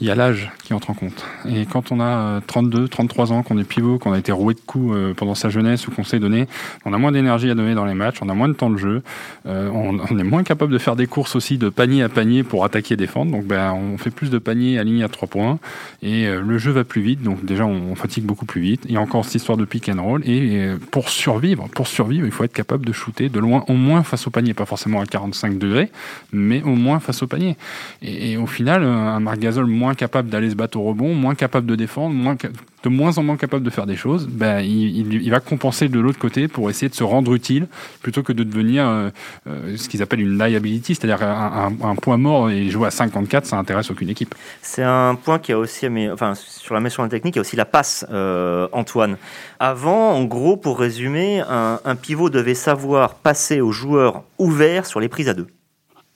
il 0.00 0.06
y 0.08 0.10
a 0.10 0.14
l'âge 0.14 0.50
qui 0.64 0.74
entre 0.74 0.90
en 0.90 0.94
compte. 0.94 1.24
Et 1.48 1.66
quand 1.66 1.92
on 1.92 2.00
a 2.00 2.40
32, 2.46 2.82
euh, 2.82 2.88
33 2.88 3.32
ans, 3.32 3.42
qu'on 3.42 3.58
est 3.58 3.64
pivot, 3.64 3.98
qu'on 3.98 4.12
a 4.12 4.18
été 4.18 4.32
roué 4.32 4.54
de 4.54 4.60
coups 4.60 4.94
euh, 4.94 5.14
pendant 5.14 5.34
sa 5.34 5.50
jeunesse 5.50 5.86
ou 5.86 5.92
qu'on 5.92 6.04
s'est 6.04 6.18
donné, 6.18 6.48
on 6.84 6.92
a 6.92 6.98
moins 6.98 7.12
d'énergie 7.12 7.50
à 7.50 7.54
donner 7.54 7.74
dans 7.74 7.84
les 7.84 7.94
matchs, 7.94 8.16
on 8.20 8.28
a 8.28 8.34
moins 8.34 8.48
de 8.48 8.54
temps 8.54 8.70
de 8.70 8.76
jeu, 8.76 9.02
euh, 9.46 9.70
on, 9.72 10.18
est 10.18 10.24
moins 10.24 10.42
capable 10.42 10.72
de 10.72 10.78
faire 10.78 10.96
des 10.96 11.06
courses 11.06 11.36
aussi 11.36 11.58
de 11.58 11.68
panier 11.68 12.02
à 12.02 12.08
panier 12.08 12.42
pour 12.42 12.64
attaquer 12.64 12.94
et 12.94 12.96
défendre. 12.96 13.30
Donc 13.30 13.44
ben, 13.44 13.72
on 13.72 13.96
fait 13.96 14.10
plus 14.10 14.30
de 14.30 14.38
paniers 14.38 14.78
alignés 14.78 15.04
à 15.04 15.08
3 15.08 15.28
points 15.28 15.58
et 16.02 16.26
le 16.28 16.58
jeu 16.58 16.72
va 16.72 16.84
plus 16.84 17.02
vite. 17.02 17.22
Donc 17.22 17.44
déjà 17.44 17.64
on, 17.64 17.94
fatigue 17.94 18.24
beaucoup 18.24 18.46
plus 18.46 18.60
vite. 18.60 18.86
A 18.94 18.98
encore 18.98 19.24
cette 19.24 19.36
histoire 19.36 19.56
de 19.56 19.64
pick 19.64 19.88
and 19.88 20.02
roll. 20.02 20.22
Et 20.28 20.68
pour 20.90 21.08
survivre, 21.08 21.68
pour 21.68 21.86
survivre, 21.86 22.26
il 22.26 22.32
faut 22.32 22.44
être 22.44 22.52
capable 22.52 22.84
de 22.84 22.92
shooter 22.92 23.28
de 23.28 23.38
loin, 23.38 23.64
au 23.68 23.74
moins 23.74 24.02
face 24.02 24.26
au 24.26 24.30
panier, 24.30 24.54
pas 24.54 24.66
forcément 24.66 25.00
à 25.00 25.06
45 25.06 25.58
degrés, 25.58 25.90
mais 26.32 26.62
au 26.62 26.74
moins 26.74 27.00
face 27.00 27.22
au 27.22 27.26
panier. 27.26 27.56
Et, 28.02 28.36
au 28.36 28.46
final, 28.46 28.82
un 28.82 29.20
Marc 29.20 29.38
Gasol 29.38 29.66
moins 29.66 29.83
capable 29.92 30.30
d'aller 30.30 30.48
se 30.48 30.54
battre 30.54 30.78
au 30.78 30.82
rebond, 30.82 31.14
moins 31.14 31.34
capable 31.34 31.66
de 31.66 31.76
défendre, 31.76 32.14
moins, 32.14 32.34
de 32.34 32.88
moins 32.88 33.18
en 33.18 33.22
moins 33.22 33.36
capable 33.36 33.62
de 33.62 33.68
faire 33.68 33.84
des 33.84 33.96
choses, 33.96 34.26
ben, 34.26 34.60
il, 34.60 35.30
va 35.30 35.40
compenser 35.40 35.90
de 35.90 36.00
l'autre 36.00 36.18
côté 36.18 36.48
pour 36.48 36.70
essayer 36.70 36.88
de 36.88 36.94
se 36.94 37.04
rendre 37.04 37.34
utile 37.34 37.66
plutôt 38.00 38.22
que 38.22 38.32
de 38.32 38.42
devenir 38.42 38.86
euh, 38.86 39.10
euh, 39.46 39.76
ce 39.76 39.88
qu'ils 39.90 40.02
appellent 40.02 40.22
une 40.22 40.38
liability, 40.38 40.94
c'est-à-dire 40.94 41.22
un, 41.22 41.96
point 41.96 42.16
mort 42.16 42.48
et 42.48 42.70
jouer 42.70 42.86
à 42.86 42.90
54, 42.90 43.44
ça 43.44 43.58
intéresse 43.58 43.90
aucune 43.90 44.08
équipe. 44.08 44.34
C'est 44.62 44.82
un 44.82 45.14
point 45.14 45.38
qui 45.38 45.52
a 45.52 45.58
aussi, 45.58 45.86
enfin, 46.10 46.34
sur 46.34 46.74
la 46.74 46.80
mission 46.80 47.06
technique, 47.08 47.34
il 47.34 47.38
y 47.38 47.40
a 47.40 47.42
aussi 47.42 47.56
la 47.56 47.66
passe, 47.66 48.06
euh, 48.10 48.68
Antoine. 48.72 49.18
Avant, 49.60 50.12
en 50.12 50.24
gros, 50.24 50.56
pour 50.56 50.78
résumer, 50.78 51.42
un 51.48 51.96
pivot 51.96 52.30
devait 52.30 52.54
savoir 52.54 53.16
passer 53.16 53.60
aux 53.60 53.72
joueurs 53.72 54.22
ouverts 54.38 54.86
sur 54.86 55.00
les 55.00 55.08
prises 55.08 55.28
à 55.28 55.34
deux. 55.34 55.48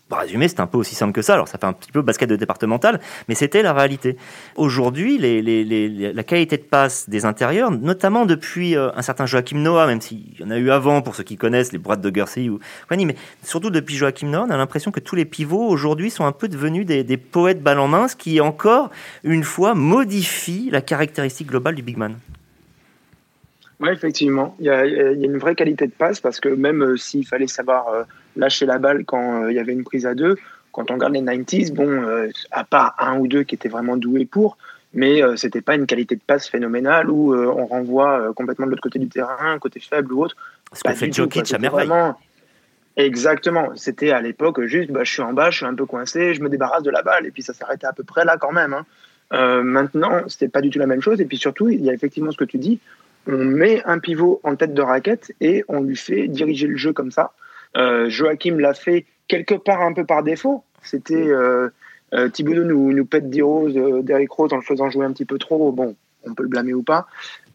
Pour 0.09 0.19
résumer, 0.19 0.49
c'est 0.49 0.61
un 0.61 0.67
peu 0.67 0.79
aussi 0.79 0.95
simple 0.95 1.13
que 1.13 1.21
ça. 1.21 1.35
Alors, 1.35 1.49
ça 1.49 1.59
fait 1.59 1.67
un 1.67 1.75
petit 1.75 1.93
peu 1.93 2.01
basket 2.01 2.29
de 2.31 2.37
départemental, 2.37 2.99
mais 3.29 3.35
c'était 3.35 3.63
la 3.63 3.75
réalité. 3.75 4.17
Aujourd'hui, 4.57 5.19
la 5.19 6.23
qualité 6.23 6.57
de 6.57 6.63
passe 6.63 7.11
des 7.11 7.27
intérieurs, 7.27 7.71
notamment 7.71 8.25
depuis 8.25 8.75
euh, 8.75 8.91
un 8.95 9.03
certain 9.03 9.27
Joachim 9.27 9.59
Noah, 9.59 9.87
même 9.87 10.01
s'il 10.01 10.39
y 10.41 10.45
en 10.45 10.51
a 10.51 10.57
eu 10.57 10.71
avant, 10.71 11.03
pour 11.03 11.15
ceux 11.15 11.25
qui 11.25 11.37
connaissent, 11.37 11.73
les 11.73 11.79
Brad 11.79 12.01
de 12.01 12.15
Gersey 12.15 12.49
ou 12.49 12.59
mais 12.91 13.17
surtout 13.43 13.71
depuis 13.71 13.97
Joachim 13.97 14.29
Noah, 14.29 14.47
on 14.49 14.51
a 14.51 14.57
l'impression 14.57 14.91
que 14.91 15.01
tous 15.01 15.15
les 15.15 15.25
pivots 15.25 15.67
aujourd'hui 15.69 16.11
sont 16.11 16.25
un 16.25 16.33
peu 16.33 16.49
devenus 16.49 16.87
des, 16.87 17.17
poètes 17.17 17.63
balle 17.63 17.79
en 17.79 17.89
main, 17.89 18.07
qui, 18.17 18.41
encore 18.41 18.91
une 19.25 19.45
fois, 19.45 19.75
modifie 19.75 20.69
la 20.71 20.81
caractéristique 20.81 21.49
globale 21.49 21.75
du 21.75 21.83
big 21.83 21.97
man. 21.97 22.17
Oui, 23.81 23.91
effectivement. 23.91 24.57
Il 24.59 24.67
y, 24.67 24.71
a, 24.71 24.85
une 24.85 25.39
vraie 25.39 25.55
qualité 25.55 25.87
de 25.87 25.93
passe 25.93 26.21
parce 26.21 26.41
que 26.41 26.49
même 26.49 26.83
euh, 26.83 26.97
s'il 26.97 27.27
fallait 27.27 27.47
savoir 27.47 27.89
euh, 27.89 28.03
lâcher 28.39 28.67
la 28.67 28.79
balle 28.79 29.05
quand 29.05 29.43
euh, 29.43 29.53
il 29.53 29.57
y 29.57 29.61
avait 29.61 29.73
une 29.73 29.85
prise 29.85 30.07
à 30.07 30.15
deux, 30.15 30.37
quand 30.73 30.91
on 30.91 30.95
regarde 30.95 31.13
les 31.13 31.21
90s, 31.21 31.73
bon, 31.73 32.31
à 32.53 32.63
part 32.63 32.95
un 32.99 33.19
ou 33.19 33.27
deux 33.27 33.43
qui 33.43 33.55
étaient 33.55 33.69
vraiment 33.69 33.97
doués 33.97 34.27
pour, 34.27 34.59
mais 34.95 35.21
c'était 35.37 35.61
pas 35.61 35.75
une 35.75 35.87
qualité 35.87 36.15
de 36.15 36.21
passe 36.25 36.49
phénoménale 36.49 37.11
où 37.11 37.35
on 37.35 37.67
renvoie 37.67 38.33
complètement 38.37 38.67
de 38.67 38.71
l'autre 38.71 38.83
côté 38.83 39.01
du 39.01 39.09
terrain, 39.09 39.59
côté 39.59 39.81
faible 39.81 40.13
ou 40.13 40.23
autre. 40.23 40.37
Ce 40.73 40.89
fait 40.93 41.13
Jokic 41.13 41.53
à 41.53 41.59
merveille. 41.59 41.91
Exactement. 42.99 43.71
C'était 43.77 44.11
à 44.11 44.21
l'époque 44.21 44.61
juste, 44.67 44.91
bah, 44.91 45.05
je 45.05 45.13
suis 45.13 45.23
en 45.23 45.33
bas, 45.33 45.51
je 45.51 45.59
suis 45.59 45.67
un 45.67 45.75
peu 45.75 45.87
coincé, 45.87 46.35
je 46.35 46.43
me 46.43 46.49
débarrasse 46.49 46.83
de 46.83 46.91
la 46.91 47.03
balle 47.03 47.27
et 47.27 47.31
puis 47.31 47.43
ça 47.43 47.55
s'arrêtait 47.55 47.87
à 47.87 47.93
peu 47.93 48.03
près 48.03 48.25
là 48.25 48.37
quand 48.37 48.53
même. 48.53 48.75
Hein. 48.75 48.85
Euh, 49.33 49.63
maintenant, 49.63 50.23
c'était 50.27 50.49
pas 50.49 50.61
du 50.61 50.71
tout 50.71 50.81
la 50.81 50.87
même 50.87 51.01
chose. 51.01 51.21
Et 51.21 51.25
puis 51.25 51.39
surtout, 51.39 51.69
il 51.69 51.81
y 51.85 51.91
a 51.91 51.93
effectivement 51.93 52.33
ce 52.33 52.37
que 52.37 52.45
tu 52.45 52.59
dis 52.59 52.81
on 53.29 53.45
met 53.45 53.83
un 53.85 53.99
pivot 53.99 54.41
en 54.43 54.57
tête 54.57 54.75
de 54.75 54.83
raquette 54.83 55.33
et 55.41 55.65
on 55.69 55.83
lui 55.83 55.97
fait 55.97 56.29
diriger 56.29 56.67
le 56.67 56.77
jeu 56.77 56.93
comme 56.93 57.13
ça. 57.13 57.33
Euh, 57.77 58.09
Joachim 58.09 58.59
l'a 58.59 58.75
fait 58.75 59.07
quelque 59.27 59.55
part 59.55 59.83
un 59.83 59.93
peu 59.93 60.05
par 60.05 60.23
défaut. 60.23 60.65
C'était 60.83 61.15
euh, 61.15 61.69
euh 62.15 62.29
Thibodeau 62.29 62.65
nous, 62.65 62.93
nous 62.93 63.05
pète 63.05 63.29
des 63.29 63.43
roses, 63.43 63.77
euh, 63.77 64.03
d'Eric 64.03 64.31
Rose 64.31 64.53
en 64.53 64.57
le 64.57 64.63
faisant 64.63 64.91
jouer 64.91 65.05
un 65.05 65.13
petit 65.13 65.25
peu 65.25 65.39
trop. 65.39 65.73
Bon, 65.73 65.95
on 66.25 66.35
peut 66.35 66.43
le 66.43 66.49
blâmer 66.49 66.75
ou 66.75 66.83
pas. 66.83 67.07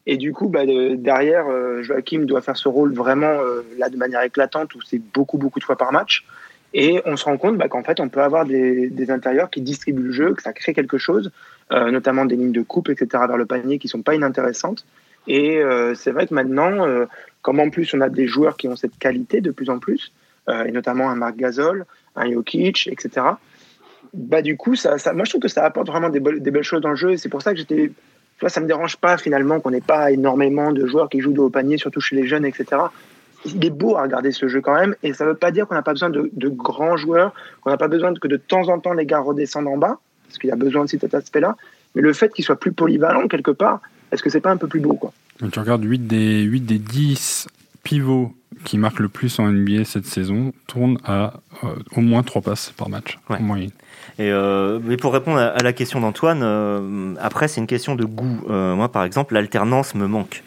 Et 0.05 0.17
du 0.17 0.33
coup, 0.33 0.49
bah, 0.49 0.65
derrière, 0.65 1.45
Joachim 1.81 2.25
doit 2.25 2.41
faire 2.41 2.57
ce 2.57 2.67
rôle 2.67 2.93
vraiment 2.93 3.37
là 3.77 3.87
de 3.87 3.95
manière 3.95 4.21
éclatante 4.21 4.75
où 4.75 4.81
c'est 4.81 4.99
beaucoup, 4.99 5.37
beaucoup 5.37 5.59
de 5.59 5.63
fois 5.63 5.77
par 5.77 5.93
match. 5.93 6.25
Et 6.73 7.01
on 7.05 7.15
se 7.15 7.23
rend 7.23 7.37
compte 7.37 7.57
bah, 7.57 7.69
qu'en 7.69 7.83
fait, 7.83 8.01
on 8.01 8.09
peut 8.09 8.21
avoir 8.21 8.45
des, 8.45 8.89
des, 8.89 9.11
intérieurs 9.11 9.49
qui 9.49 9.61
distribuent 9.61 10.03
le 10.03 10.11
jeu, 10.11 10.33
que 10.33 10.41
ça 10.41 10.51
crée 10.51 10.73
quelque 10.73 10.97
chose, 10.97 11.31
notamment 11.71 12.25
des 12.25 12.35
lignes 12.35 12.51
de 12.51 12.63
coupe, 12.63 12.89
etc., 12.89 13.07
vers 13.11 13.37
le 13.37 13.45
panier 13.45 13.79
qui 13.79 13.87
sont 13.87 14.01
pas 14.01 14.13
inintéressantes. 14.13 14.85
Et 15.25 15.61
c'est 15.95 16.11
vrai 16.11 16.27
que 16.27 16.33
maintenant, 16.33 16.85
comme 17.43 17.59
en 17.59 17.69
plus 17.69 17.93
on 17.93 18.01
a 18.01 18.09
des 18.09 18.25
joueurs 18.25 18.57
qui 18.57 18.67
ont 18.67 18.75
cette 18.75 18.97
qualité 18.97 19.41
de 19.41 19.51
plus 19.51 19.69
en 19.69 19.77
plus, 19.77 20.11
euh, 20.49 20.63
et 20.63 20.71
notamment 20.71 21.11
un 21.11 21.15
Marc 21.15 21.35
Gasol, 21.35 21.85
un 22.15 22.31
Jokic, 22.31 22.87
etc. 22.87 23.27
Bah 24.13 24.41
du 24.41 24.57
coup, 24.57 24.75
ça, 24.75 24.97
ça, 24.97 25.13
moi 25.13 25.25
je 25.25 25.31
trouve 25.31 25.41
que 25.41 25.47
ça 25.47 25.63
apporte 25.63 25.87
vraiment 25.87 26.09
des, 26.09 26.19
belles 26.19 26.63
choses 26.63 26.81
dans 26.81 26.89
le 26.89 26.95
jeu. 26.95 27.17
C'est 27.17 27.29
pour 27.29 27.41
ça 27.41 27.51
que 27.51 27.59
j'étais, 27.59 27.91
ça 28.47 28.61
me 28.61 28.67
dérange 28.67 28.97
pas 28.97 29.17
finalement 29.17 29.59
qu'on 29.59 29.71
n'ait 29.71 29.81
pas 29.81 30.11
énormément 30.11 30.71
de 30.71 30.85
joueurs 30.87 31.09
qui 31.09 31.19
jouent 31.19 31.33
de 31.33 31.41
haut 31.41 31.49
panier, 31.49 31.77
surtout 31.77 32.01
chez 32.01 32.15
les 32.15 32.27
jeunes, 32.27 32.45
etc. 32.45 32.81
Il 33.45 33.63
est 33.65 33.69
beau 33.69 33.97
à 33.97 34.03
regarder 34.03 34.31
ce 34.31 34.47
jeu 34.47 34.61
quand 34.61 34.75
même, 34.75 34.95
et 35.03 35.13
ça 35.13 35.25
veut 35.25 35.35
pas 35.35 35.51
dire 35.51 35.67
qu'on 35.67 35.75
n'a 35.75 35.81
pas 35.81 35.91
besoin 35.91 36.09
de, 36.09 36.29
de, 36.31 36.47
grands 36.47 36.95
joueurs, 36.95 37.33
qu'on 37.61 37.71
n'a 37.71 37.77
pas 37.77 37.89
besoin 37.89 38.13
que 38.13 38.27
de 38.27 38.37
temps 38.37 38.69
en 38.69 38.79
temps 38.79 38.93
les 38.93 39.05
gars 39.05 39.19
redescendent 39.19 39.67
en 39.67 39.77
bas, 39.77 39.99
parce 40.27 40.37
qu'il 40.37 40.49
y 40.49 40.53
a 40.53 40.55
besoin 40.55 40.85
de 40.85 40.89
cet 40.89 41.13
aspect-là. 41.13 41.57
Mais 41.95 42.01
le 42.01 42.13
fait 42.13 42.33
qu'ils 42.33 42.45
soient 42.45 42.59
plus 42.59 42.71
polyvalents 42.71 43.27
quelque 43.27 43.51
part, 43.51 43.81
est-ce 44.11 44.23
que 44.23 44.29
c'est 44.29 44.39
pas 44.39 44.51
un 44.51 44.57
peu 44.57 44.67
plus 44.67 44.79
beau 44.79 44.93
quoi? 44.93 45.11
Tu 45.51 45.59
regardes 45.59 45.83
8 45.83 46.07
des, 46.07 46.41
8 46.41 46.61
des 46.61 46.79
10 46.79 47.47
pivots 47.83 48.33
qui 48.63 48.77
marquent 48.77 48.99
le 48.99 49.09
plus 49.09 49.39
en 49.39 49.47
NBA 49.51 49.83
cette 49.83 50.05
saison 50.05 50.53
tournent 50.67 50.99
à 51.03 51.33
euh, 51.63 51.75
au 51.95 52.01
moins 52.01 52.23
3 52.23 52.41
passes 52.41 52.71
par 52.77 52.89
match 52.89 53.19
en 53.29 53.41
moyenne. 53.41 53.71
Et 54.19 54.31
euh, 54.31 54.79
mais 54.83 54.95
pour 54.95 55.13
répondre 55.13 55.39
à, 55.39 55.61
la 55.61 55.73
question 55.73 55.99
d'Antoine, 55.99 56.41
euh, 56.43 57.15
après 57.19 57.47
c'est 57.47 57.59
une 57.59 57.67
question 57.67 57.95
de 57.95 58.05
goût. 58.05 58.43
moi 58.47 58.89
par 58.89 59.03
exemple, 59.03 59.33
l'alternance 59.33 59.95
me 59.95 60.07
manque. 60.07 60.43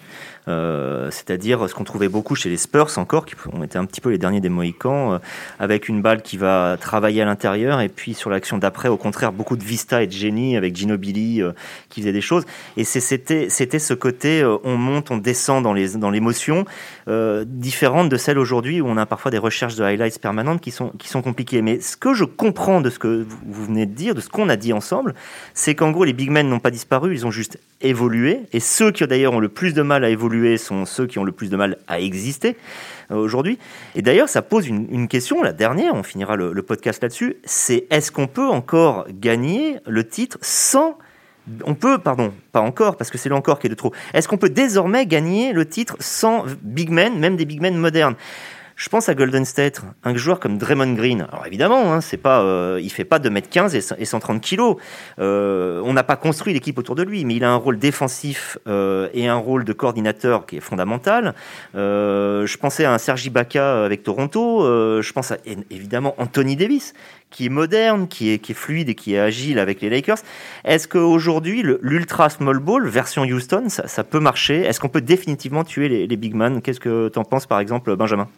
Euh, 0.49 1.11
c'est-à-dire 1.11 1.69
ce 1.69 1.75
qu'on 1.75 1.83
trouvait 1.83 2.09
beaucoup 2.09 2.37
chez 2.37 2.49
les 2.49 2.57
Spurs 2.57 2.99
encore, 2.99 3.27
qui 3.27 3.35
ont 3.53 3.65
été 3.65 3.79
un 3.79 3.85
petit 3.85 4.01
peu 4.01 4.11
les 4.11 4.19
derniers 4.19 4.41
des 4.41 4.49
Mohicans, 4.49 5.15
euh, 5.15 5.19
avec 5.59 5.89
une 5.89 6.03
balle 6.03 6.23
qui 6.23 6.37
va 6.37 6.77
travailler 6.81 7.23
à 7.23 7.25
l'intérieur, 7.25 7.81
et 7.81 7.89
puis 7.89 8.15
sur 8.15 8.31
l'action 8.31 8.57
d'après, 8.57 8.89
au 8.89 8.97
contraire, 8.97 9.33
beaucoup 9.33 9.57
de 9.57 9.65
vista 9.65 10.03
et 10.03 10.07
de 10.07 10.13
génie 10.13 10.57
avec 10.57 10.77
Ginobili 10.77 11.43
euh, 11.43 11.53
qui 11.89 12.01
faisait 12.01 12.13
des 12.13 12.21
choses. 12.21 12.45
Et 12.77 12.85
c'était 12.85 13.49
ce 13.49 13.95
côté, 13.95 14.45
on 14.65 14.77
monte, 14.77 15.11
on 15.11 15.17
descend 15.17 15.65
dans 15.65 15.73
les 15.73 15.97
dans 15.97 16.11
l'émotion, 16.11 16.65
différente 17.47 18.09
de 18.09 18.17
celle 18.17 18.39
aujourd'hui 18.39 18.81
où 18.81 18.87
on 18.87 18.97
a 18.97 19.07
parfois 19.07 19.31
des 19.31 19.39
recherches 19.39 19.77
de 19.77 19.85
highlights 19.85 20.21
permanentes 20.21 20.61
qui 20.61 20.71
sont 20.71 20.91
qui 20.99 21.09
sont 21.09 21.23
compliquées. 21.23 21.63
Mais 21.63 21.81
ce 21.81 21.97
que 21.97 22.15
je 22.15 22.25
comprends 22.25 22.81
de 22.81 22.91
ce 22.91 22.99
que 22.99 23.27
vous 23.47 23.65
venez 23.65 23.87
de 23.87 23.95
dire, 23.95 24.15
de 24.15 24.21
ce 24.21 24.29
qu'on 24.29 24.49
a 24.49 24.57
dit 24.57 24.73
ensemble, 24.73 25.15
c'est 25.55 25.75
qu'en 25.75 25.91
gros 25.91 26.05
les 26.05 26.13
big 26.13 26.31
men 26.31 26.49
n'ont 26.49 26.61
pas 26.61 26.71
disparu, 26.71 27.15
ils 27.15 27.27
ont 27.27 27.31
juste 27.31 27.59
évoluer. 27.81 28.43
Et 28.53 28.61
ceux 28.61 28.91
qui 28.91 29.07
d'ailleurs 29.07 29.35
ont 29.35 29.41
le 29.41 29.49
plus 29.49 29.75
de 29.75 29.83
mal 29.83 30.05
à 30.05 30.09
évoluer 30.09 30.57
sont 30.57 30.85
ceux 30.85 31.07
qui 31.07 31.19
ont 31.19 31.25
le 31.25 31.33
plus 31.33 31.51
de 31.51 31.57
mal 31.57 31.79
à 31.87 32.01
exister 32.01 32.57
euh, 33.11 33.17
aujourd'hui. 33.17 33.59
Et 33.95 34.03
d'ailleurs, 34.03 34.29
ça 34.29 34.43
pose 34.43 34.69
une, 34.69 35.09
question, 35.09 35.43
la 35.43 35.53
dernière, 35.53 35.95
on 35.95 36.03
finira 36.03 36.37
le, 36.37 36.62
podcast 36.62 37.03
là-dessus, 37.03 37.37
c'est 37.45 37.87
est-ce 37.91 38.11
qu'on 38.11 38.27
peut 38.27 38.49
encore 38.49 39.07
gagner 39.11 39.77
le 39.87 40.07
titre 40.07 40.39
sans... 40.41 40.99
On 41.65 41.75
peut, 41.75 41.99
pardon, 41.99 42.33
pas 42.51 42.61
encore, 42.61 42.97
parce 42.97 43.11
que 43.11 43.19
c'est 43.19 43.29
l'encore 43.29 43.61
qui 43.61 43.69
est 43.69 43.71
de 43.71 43.77
trop. 43.77 43.93
Est-ce 44.15 44.27
qu'on 44.27 44.37
peut 44.37 44.49
désormais 44.49 45.07
gagner 45.07 45.53
le 45.53 45.65
titre 45.65 45.97
sans 46.01 46.45
big 46.62 46.91
men, 46.91 47.17
même 47.21 47.37
des 47.37 47.45
big 47.45 47.61
men 47.61 47.77
modernes? 47.77 48.17
Je 48.77 48.91
pense 48.91 49.09
à 49.09 49.15
Golden 49.15 49.47
State, 49.47 49.81
un 50.05 50.15
joueur 50.15 50.39
comme 50.39 50.59
Draymond 50.59 50.93
Green. 50.93 51.27
Alors 51.33 51.47
évidemment, 51.47 51.95
hein, 51.95 52.03
c'est 52.03 52.19
pas, 52.19 52.43
euh, 52.43 52.79
il 52.83 52.91
fait 52.91 53.05
pas 53.05 53.19
2m15 53.19 53.75
et 53.99 54.05
130 54.05 54.43
kg. 54.43 54.77
Euh, 55.19 55.81
on 55.83 55.95
n'a 55.95 56.03
pas 56.03 56.17
construit 56.17 56.53
l'équipe 56.53 56.79
autour 56.79 56.95
de 56.95 57.03
lui, 57.03 57.25
mais 57.25 57.37
il 57.37 57.45
a 57.45 57.51
un 57.51 57.57
rôle 57.57 57.79
défensif 57.79 58.59
euh, 58.69 59.09
et 59.15 59.29
un 59.29 59.37
rôle 59.37 59.65
de 59.65 59.73
coordinateur 59.73 60.45
qui 60.45 60.59
est 60.59 60.61
fondamental. 60.61 61.35
je 61.75 62.57
pensais 62.59 62.85
à 62.85 62.93
un 62.93 62.99
Sergi 62.99 63.31
Baca 63.31 63.83
avec 63.83 64.03
Toronto. 64.03 64.61
je 65.01 65.12
pense 65.12 65.33
à 65.33 65.39
évidemment 65.71 66.15
Anthony 66.19 66.55
Davis, 66.55 66.93
qui 67.31 67.47
est 67.47 67.51
moderne, 67.51 68.09
qui 68.09 68.31
est, 68.31 68.39
qui 68.39 68.53
est 68.53 68.55
fluide 68.55 68.91
et 68.91 68.95
qui 68.95 69.15
est 69.15 69.19
agile 69.19 69.59
avec 69.59 69.81
les 69.81 69.89
Lakers. 69.89 70.19
Est-ce 70.65 70.87
qu'aujourd'hui, 70.87 71.65
l'ultra 71.81 72.29
small 72.29 72.59
ball 72.59 72.87
version 72.87 73.23
Houston, 73.23 73.69
ça, 73.69 74.05
peut 74.05 74.21
marcher? 74.21 74.61
Est-ce 74.61 74.81
qu'on 74.81 74.91
peut 74.91 75.01
définitivement 75.01 75.65
tuer 75.65 75.89
les, 75.89 76.07
les 76.07 76.17
big 76.19 76.35
man? 76.35 76.61
Qu'est-ce 76.61 76.81
que 76.81 77.09
tu 77.09 77.19
en 77.19 77.25
penses, 77.25 77.47
par 77.47 77.61
exemple, 77.61 77.97
Benjamin? 77.97 78.29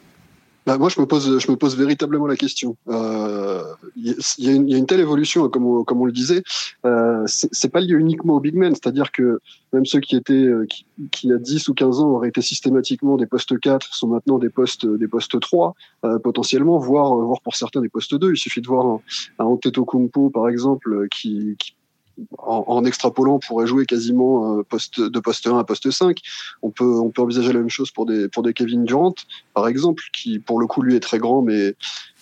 Bah, 0.68 0.76
moi, 0.76 0.90
je 0.90 1.00
me 1.00 1.06
pose, 1.06 1.38
je 1.38 1.50
me 1.50 1.56
pose 1.56 1.78
véritablement 1.78 2.26
la 2.26 2.36
question. 2.36 2.76
Il 2.88 2.92
euh, 2.92 3.62
y, 3.96 4.14
y, 4.36 4.74
a 4.74 4.76
une 4.76 4.84
telle 4.84 5.00
évolution, 5.00 5.48
comme 5.48 5.64
on, 5.64 5.82
comme 5.82 6.02
on 6.02 6.04
le 6.04 6.12
disait. 6.12 6.42
Euh, 6.84 7.22
c'est 7.26 7.70
pas 7.70 7.80
lié 7.80 7.94
uniquement 7.94 8.34
aux 8.34 8.40
big 8.40 8.54
men, 8.54 8.74
c'est-à-dire 8.74 9.10
que 9.10 9.40
même 9.72 9.86
ceux 9.86 10.00
qui 10.00 10.14
étaient, 10.14 10.34
euh, 10.34 10.66
qui, 10.66 10.84
qui, 11.10 11.32
a 11.32 11.38
10 11.38 11.68
ou 11.68 11.74
15 11.74 12.00
ans 12.00 12.10
auraient 12.10 12.28
été 12.28 12.42
systématiquement 12.42 13.16
des 13.16 13.24
postes 13.24 13.58
4, 13.58 13.94
sont 13.94 14.08
maintenant 14.08 14.38
des 14.38 14.50
postes, 14.50 14.84
des 14.84 15.08
postes 15.08 15.40
3, 15.40 15.74
euh, 16.04 16.18
potentiellement, 16.18 16.76
voire, 16.76 17.16
voire 17.16 17.40
pour 17.40 17.56
certains 17.56 17.80
des 17.80 17.88
postes 17.88 18.14
2. 18.14 18.32
Il 18.32 18.36
suffit 18.36 18.60
de 18.60 18.68
voir 18.68 18.84
un, 18.84 19.00
un 19.38 19.46
Antetokounmpo, 19.46 20.28
par 20.28 20.50
exemple, 20.50 21.08
qui, 21.08 21.56
en, 22.38 22.84
extrapolant, 22.84 23.38
pourrait 23.38 23.66
jouer 23.66 23.86
quasiment 23.86 24.58
euh, 24.58 24.62
poste, 24.62 25.00
de 25.00 25.20
poste 25.20 25.46
1 25.46 25.58
à 25.58 25.64
poste 25.64 25.90
5. 25.90 26.18
On 26.62 26.70
peut, 26.70 26.98
on 26.98 27.10
peut 27.10 27.22
envisager 27.22 27.52
la 27.52 27.60
même 27.60 27.70
chose 27.70 27.90
pour 27.90 28.06
des, 28.06 28.28
pour 28.28 28.42
des 28.42 28.52
Kevin 28.52 28.84
Durant, 28.84 29.14
par 29.58 29.66
exemple, 29.66 30.04
qui 30.12 30.38
pour 30.38 30.60
le 30.60 30.68
coup 30.68 30.82
lui 30.82 30.94
est 30.94 31.00
très 31.00 31.18
grand, 31.18 31.42
mais 31.42 31.74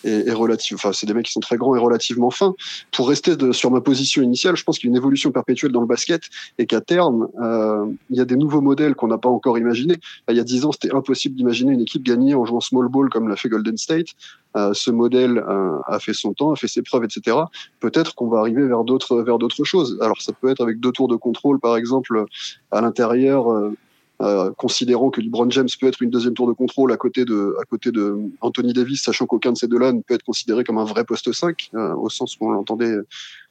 et, 0.03 0.31
relative. 0.31 0.73
Enfin, 0.73 0.91
c'est 0.91 1.05
des 1.05 1.13
mecs 1.13 1.27
qui 1.27 1.31
sont 1.31 1.39
très 1.39 1.55
grands 1.55 1.75
et 1.75 1.79
relativement 1.79 2.31
fins. 2.31 2.55
Pour 2.91 3.09
rester 3.09 3.33
sur 3.51 3.69
ma 3.69 3.79
position 3.79 4.23
initiale, 4.23 4.55
je 4.55 4.63
pense 4.63 4.79
qu'il 4.79 4.87
y 4.87 4.89
a 4.89 4.93
une 4.93 4.97
évolution 4.97 5.31
perpétuelle 5.31 5.71
dans 5.71 5.81
le 5.81 5.85
basket 5.85 6.23
et 6.57 6.65
qu'à 6.65 6.81
terme, 6.81 7.27
euh, 7.39 7.85
il 8.09 8.17
y 8.17 8.19
a 8.19 8.25
des 8.25 8.37
nouveaux 8.37 8.61
modèles 8.61 8.95
qu'on 8.95 9.09
n'a 9.09 9.19
pas 9.19 9.29
encore 9.29 9.59
imaginés. 9.59 9.97
Il 10.27 10.35
y 10.35 10.39
a 10.39 10.43
dix 10.43 10.65
ans, 10.65 10.71
c'était 10.71 10.91
impossible 10.91 11.35
d'imaginer 11.35 11.73
une 11.73 11.81
équipe 11.81 12.01
gagner 12.01 12.33
en 12.33 12.43
jouant 12.43 12.59
small 12.59 12.87
ball 12.87 13.09
comme 13.09 13.29
l'a 13.29 13.35
fait 13.35 13.49
Golden 13.49 13.77
State. 13.77 14.07
Euh, 14.55 14.73
ce 14.73 14.89
modèle 14.89 15.37
euh, 15.37 15.77
a 15.85 15.99
fait 15.99 16.13
son 16.13 16.33
temps, 16.33 16.53
a 16.53 16.55
fait 16.55 16.67
ses 16.67 16.81
preuves, 16.81 17.03
etc. 17.03 17.37
Peut-être 17.79 18.15
qu'on 18.15 18.29
va 18.29 18.39
arriver 18.39 18.65
vers 18.65 18.83
d'autres 18.83 19.21
vers 19.21 19.37
d'autres 19.37 19.63
choses. 19.63 19.99
Alors 20.01 20.19
ça 20.23 20.33
peut 20.33 20.49
être 20.49 20.61
avec 20.61 20.79
deux 20.79 20.91
tours 20.91 21.07
de 21.07 21.17
contrôle, 21.17 21.59
par 21.59 21.77
exemple, 21.77 22.25
à 22.71 22.81
l'intérieur. 22.81 23.73
Euh, 24.21 24.47
euh, 24.47 24.51
considérant 24.51 25.09
que 25.11 25.21
LeBron 25.21 25.49
James 25.51 25.67
peut 25.79 25.87
être 25.87 26.01
une 26.01 26.09
deuxième 26.09 26.33
tour 26.33 26.47
de 26.47 26.53
contrôle 26.53 26.91
à 26.91 26.97
côté 26.97 27.23
de, 27.23 27.55
à 27.61 27.65
côté 27.65 27.91
de 27.91 28.17
Anthony 28.41 28.73
Davis, 28.73 29.03
sachant 29.03 29.25
qu'aucun 29.27 29.51
de 29.51 29.57
ces 29.57 29.67
deux-là 29.67 29.91
ne 29.91 30.01
peut 30.01 30.15
être 30.15 30.23
considéré 30.23 30.63
comme 30.63 30.79
un 30.79 30.85
vrai 30.85 31.03
poste 31.03 31.31
5, 31.31 31.69
euh, 31.75 31.93
au 31.95 32.09
sens 32.09 32.35
où 32.39 32.47
on 32.47 32.51
l'entendait 32.51 32.95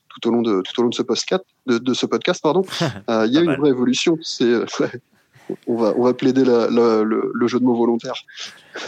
tout 0.08 0.28
au 0.28 0.32
long 0.32 0.42
de 0.42 0.62
tout 0.62 0.80
au 0.80 0.82
long 0.82 0.88
de 0.88 0.94
ce 0.94 1.02
podcast, 1.02 1.44
de, 1.66 1.78
de 1.78 1.94
ce 1.94 2.06
podcast 2.06 2.42
pardon. 2.42 2.62
Euh, 3.08 3.26
il 3.26 3.32
y 3.32 3.38
a 3.38 3.42
une 3.42 3.54
vraie 3.54 3.70
évolution. 3.70 4.18
C'est 4.22 4.52
on 5.68 5.76
va 5.76 5.94
on 5.96 6.02
va 6.02 6.14
plaider 6.14 6.44
la, 6.44 6.68
la, 6.68 7.04
le, 7.04 7.30
le, 7.32 7.46
jeu 7.46 7.60
de 7.60 7.64
mots 7.64 7.76
volontaire. 7.76 8.24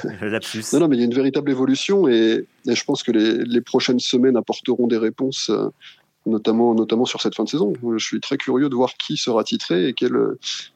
non, 0.05 0.81
non, 0.81 0.89
mais 0.89 0.97
il 0.97 0.99
y 0.99 1.03
a 1.03 1.07
une 1.07 1.15
véritable 1.15 1.51
évolution 1.51 2.09
et, 2.09 2.45
et 2.67 2.75
je 2.75 2.85
pense 2.85 3.05
que 3.05 3.13
les, 3.13 3.45
les, 3.45 3.61
prochaines 3.61 4.01
semaines 4.01 4.37
apporteront 4.37 4.89
des 4.89 4.97
réponses 4.97 5.53
notamment, 6.29 6.75
notamment 6.75 7.05
sur 7.05 7.21
cette 7.21 7.35
fin 7.35 7.45
de 7.45 7.49
saison. 7.49 7.73
Je 7.97 8.05
suis 8.05 8.21
très 8.21 8.37
curieux 8.37 8.69
de 8.69 8.75
voir 8.75 8.95
qui 8.95 9.17
sera 9.17 9.43
titré 9.45 9.89
et 9.89 9.93
quelle, 9.93 10.17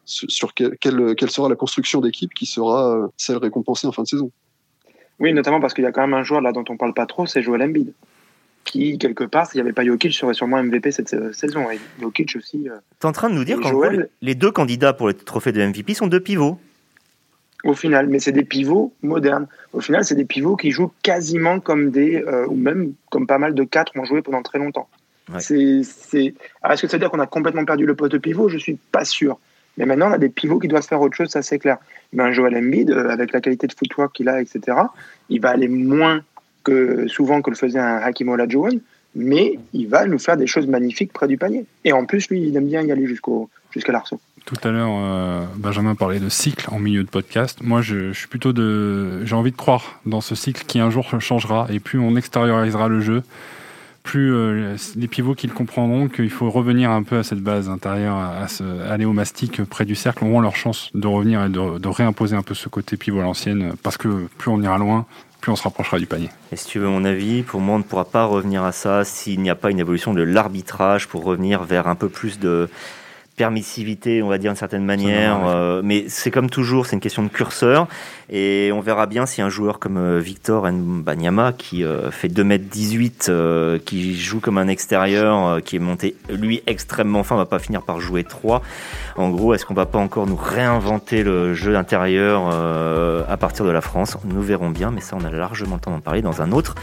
sur 0.04 0.54
quelle, 0.54 0.76
quelle, 0.78 1.30
sera 1.30 1.48
la 1.48 1.56
construction 1.56 2.00
d'équipe 2.00 2.34
qui 2.34 2.46
sera 2.46 2.96
euh, 2.96 3.06
celle 3.16 3.36
récompensée 3.36 3.86
en 3.86 3.92
fin 3.92 4.02
de 4.02 4.08
saison. 4.08 4.30
Oui, 5.20 5.32
notamment 5.32 5.60
parce 5.60 5.74
qu'il 5.74 5.84
y 5.84 5.86
a 5.86 5.92
quand 5.92 6.00
même 6.00 6.14
un 6.14 6.22
joueur 6.22 6.40
là 6.40 6.52
dont 6.52 6.64
on 6.68 6.76
parle 6.76 6.94
pas 6.94 7.06
trop, 7.06 7.26
c'est 7.26 7.42
Joel 7.42 7.62
Embiid, 7.62 7.92
qui 8.64 8.98
quelque 8.98 9.24
part, 9.24 9.46
s'il 9.46 9.58
n'y 9.58 9.62
avait 9.62 9.72
pas 9.72 9.84
Jokic, 9.84 10.12
serait 10.14 10.34
sûrement 10.34 10.62
MVP 10.62 10.90
cette 10.90 11.14
euh, 11.14 11.32
saison. 11.32 11.70
Et 11.70 11.78
Jokic 12.00 12.34
aussi. 12.36 12.68
Euh, 12.68 12.76
tu 13.00 13.06
es 13.06 13.08
en 13.08 13.12
train 13.12 13.30
de 13.30 13.34
nous 13.34 13.44
dire 13.44 13.60
qu'en 13.60 13.70
Joel... 13.70 14.08
les 14.20 14.34
deux 14.34 14.50
candidats 14.50 14.92
pour 14.92 15.06
le 15.06 15.14
trophée 15.14 15.52
de 15.52 15.64
MVP 15.64 15.94
sont 15.94 16.06
deux 16.06 16.20
pivots 16.20 16.58
au 17.64 17.74
final, 17.74 18.08
mais 18.08 18.18
c'est 18.18 18.32
des 18.32 18.42
pivots 18.42 18.92
modernes. 19.02 19.46
Au 19.72 19.80
final, 19.80 20.04
c'est 20.04 20.16
des 20.16 20.24
pivots 20.24 20.56
qui 20.56 20.72
jouent 20.72 20.90
quasiment 21.04 21.60
comme 21.60 21.92
des, 21.92 22.20
ou 22.48 22.56
même 22.56 22.94
comme 23.08 23.28
pas 23.28 23.38
mal 23.38 23.54
de 23.54 23.62
quatre 23.62 23.96
ont 23.96 24.04
joué 24.04 24.20
pendant 24.20 24.42
très 24.42 24.58
longtemps. 24.58 24.88
C'est, 25.38 25.82
c'est... 25.84 26.34
est-ce 26.68 26.82
que 26.82 26.88
ça 26.88 26.96
veut 26.96 27.00
dire 27.00 27.10
qu'on 27.10 27.20
a 27.20 27.26
complètement 27.26 27.64
perdu 27.64 27.86
le 27.86 27.94
poste 27.94 28.12
de 28.12 28.18
pivot? 28.18 28.48
Je 28.48 28.58
suis 28.58 28.78
pas 28.90 29.04
sûr. 29.04 29.38
Mais 29.78 29.86
maintenant, 29.86 30.10
on 30.10 30.12
a 30.12 30.18
des 30.18 30.28
pivots 30.28 30.58
qui 30.58 30.68
doivent 30.68 30.86
faire 30.86 31.00
autre 31.00 31.16
chose, 31.16 31.30
ça 31.30 31.42
c'est 31.42 31.58
clair. 31.58 31.78
Mais 32.12 32.22
un 32.22 32.32
Joel 32.32 32.56
Embiid, 32.56 32.90
euh, 32.90 33.08
avec 33.08 33.32
la 33.32 33.40
qualité 33.40 33.66
de 33.66 33.72
footwork 33.72 34.12
qu'il 34.14 34.28
a, 34.28 34.40
etc., 34.40 34.76
il 35.28 35.40
va 35.40 35.50
aller 35.50 35.68
moins 35.68 36.22
que 36.64 37.08
souvent 37.08 37.40
que 37.42 37.50
le 37.50 37.56
faisait 37.56 37.78
un 37.78 37.96
Hakim 37.96 38.28
Olajuwon, 38.28 38.80
mais 39.14 39.58
il 39.72 39.88
va 39.88 40.06
nous 40.06 40.18
faire 40.18 40.36
des 40.36 40.46
choses 40.46 40.66
magnifiques 40.66 41.12
près 41.12 41.26
du 41.26 41.36
panier. 41.38 41.64
Et 41.84 41.92
en 41.92 42.04
plus, 42.04 42.28
lui, 42.28 42.42
il 42.42 42.56
aime 42.56 42.66
bien 42.66 42.82
y 42.82 42.92
aller 42.92 43.06
jusqu'au, 43.06 43.50
jusqu'à 43.70 43.92
l'arceau. 43.92 44.20
Tout 44.44 44.56
à 44.64 44.70
l'heure, 44.70 44.90
euh, 44.90 45.44
Benjamin 45.56 45.94
parlait 45.94 46.18
de 46.18 46.28
cycle 46.28 46.66
en 46.70 46.78
milieu 46.78 47.04
de 47.04 47.08
podcast. 47.08 47.60
Moi, 47.62 47.80
je, 47.80 48.12
je, 48.12 48.18
suis 48.18 48.28
plutôt 48.28 48.52
de. 48.52 49.24
J'ai 49.24 49.36
envie 49.36 49.52
de 49.52 49.56
croire 49.56 50.00
dans 50.04 50.20
ce 50.20 50.34
cycle 50.34 50.64
qui 50.66 50.80
un 50.80 50.90
jour 50.90 51.08
changera 51.20 51.66
et 51.70 51.78
plus 51.78 51.98
on 51.98 52.16
extériorisera 52.16 52.88
le 52.88 53.00
jeu, 53.00 53.22
plus 54.02 54.34
euh, 54.34 54.76
les 54.96 55.08
pivots 55.08 55.34
qu'ils 55.34 55.52
comprendront 55.52 56.08
qu'il 56.08 56.30
faut 56.30 56.50
revenir 56.50 56.90
un 56.90 57.02
peu 57.02 57.18
à 57.18 57.22
cette 57.22 57.40
base 57.40 57.68
intérieure, 57.68 58.16
à, 58.16 58.46
aller 58.90 59.04
au 59.04 59.12
mastic 59.12 59.62
près 59.64 59.84
du 59.84 59.94
cercle, 59.94 60.24
auront 60.24 60.40
leur 60.40 60.56
chance 60.56 60.90
de 60.94 61.06
revenir 61.06 61.44
et 61.44 61.48
de, 61.48 61.78
de 61.78 61.88
réimposer 61.88 62.36
un 62.36 62.42
peu 62.42 62.54
ce 62.54 62.68
côté 62.68 62.96
pivot 62.96 63.20
à 63.20 63.22
l'ancienne, 63.22 63.74
parce 63.82 63.96
que 63.96 64.26
plus 64.38 64.50
on 64.50 64.60
ira 64.60 64.78
loin, 64.78 65.06
plus 65.42 65.52
on 65.52 65.56
se 65.56 65.64
rapprochera 65.64 65.98
du 65.98 66.06
panier. 66.06 66.30
Et 66.52 66.56
si 66.56 66.66
tu 66.66 66.78
veux 66.78 66.88
mon 66.88 67.04
avis, 67.04 67.42
pour 67.42 67.60
moi, 67.60 67.74
on 67.74 67.78
ne 67.78 67.82
pourra 67.82 68.04
pas 68.04 68.24
revenir 68.24 68.62
à 68.62 68.72
ça 68.72 69.04
s'il 69.04 69.40
n'y 69.40 69.50
a 69.50 69.54
pas 69.54 69.70
une 69.70 69.80
évolution 69.80 70.14
de 70.14 70.22
l'arbitrage 70.22 71.08
pour 71.08 71.24
revenir 71.24 71.64
vers 71.64 71.88
un 71.88 71.96
peu 71.96 72.08
plus 72.08 72.38
de 72.38 72.70
permissivité, 73.42 74.22
on 74.22 74.28
va 74.28 74.38
dire 74.38 74.52
d'une 74.52 74.56
certaine 74.56 74.84
manière. 74.84 75.40
Euh, 75.48 75.80
mais 75.82 76.04
c'est 76.06 76.30
comme 76.30 76.48
toujours, 76.48 76.86
c'est 76.86 76.94
une 76.94 77.00
question 77.00 77.24
de 77.24 77.28
curseur. 77.28 77.88
Et 78.30 78.70
on 78.72 78.80
verra 78.80 79.06
bien 79.06 79.26
si 79.26 79.42
un 79.42 79.48
joueur 79.48 79.80
comme 79.80 79.96
euh, 79.96 80.20
Victor 80.20 80.70
Mbanyama, 80.70 81.52
qui 81.52 81.82
euh, 81.82 82.12
fait 82.12 82.28
2m18, 82.28 83.80
qui 83.80 84.16
joue 84.16 84.38
comme 84.38 84.58
un 84.58 84.68
extérieur, 84.68 85.60
qui 85.60 85.74
est 85.74 85.80
monté, 85.80 86.14
lui, 86.30 86.62
extrêmement 86.68 87.24
fin, 87.24 87.34
va 87.34 87.46
pas 87.46 87.58
finir 87.58 87.82
par 87.82 87.98
jouer 87.98 88.22
3. 88.22 88.62
En 89.16 89.28
gros, 89.30 89.54
est-ce 89.54 89.66
qu'on 89.66 89.74
va 89.74 89.86
pas 89.86 89.98
encore 89.98 90.28
nous 90.28 90.36
réinventer 90.36 91.24
le 91.24 91.52
jeu 91.52 91.76
intérieur 91.76 92.46
à 93.28 93.36
partir 93.38 93.64
de 93.64 93.70
la 93.70 93.80
France? 93.80 94.16
Nous 94.24 94.40
verrons 94.40 94.70
bien, 94.70 94.92
mais 94.92 95.00
ça, 95.00 95.16
on 95.20 95.24
a 95.24 95.30
largement 95.30 95.74
le 95.74 95.80
temps 95.80 95.90
d'en 95.90 96.00
parler 96.00 96.22
dans 96.22 96.42
un 96.42 96.52
autre 96.52 96.76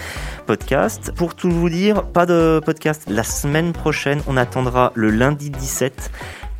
podcast. 0.45 1.13
Pour 1.15 1.35
tout 1.35 1.49
vous 1.49 1.69
dire, 1.69 2.03
pas 2.03 2.25
de 2.25 2.59
podcast 2.65 3.03
la 3.07 3.23
semaine 3.23 3.71
prochaine. 3.71 4.21
On 4.27 4.35
attendra 4.35 4.91
le 4.95 5.09
lundi 5.09 5.49
17 5.49 6.11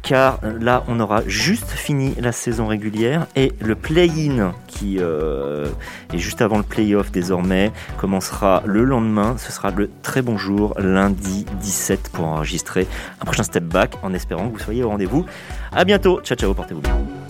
car 0.01 0.39
là 0.59 0.83
on 0.88 0.99
aura 0.99 1.21
juste 1.27 1.69
fini 1.69 2.15
la 2.19 2.31
saison 2.31 2.67
régulière 2.67 3.27
et 3.35 3.51
le 3.62 3.75
play-in 3.75 4.53
qui 4.67 4.97
euh, 4.99 5.67
est 6.13 6.17
juste 6.17 6.41
avant 6.41 6.57
le 6.57 6.63
play-off 6.63 7.12
désormais 7.12 7.71
commencera 7.97 8.63
le 8.65 8.83
lendemain. 8.83 9.35
Ce 9.38 9.51
sera 9.51 9.71
le 9.71 9.89
très 10.01 10.21
bon 10.21 10.38
jour, 10.38 10.73
lundi 10.79 11.45
17 11.62 12.09
pour 12.13 12.25
enregistrer 12.25 12.88
un 13.21 13.25
prochain 13.25 13.43
step 13.43 13.63
back 13.63 13.95
en 14.03 14.13
espérant 14.13 14.47
que 14.47 14.53
vous 14.53 14.63
soyez 14.63 14.83
au 14.83 14.89
rendez-vous. 14.89 15.25
À 15.71 15.83
bientôt, 15.85 16.21
ciao 16.21 16.38
ciao, 16.38 16.53
portez-vous 16.53 16.81
bien. 16.81 17.29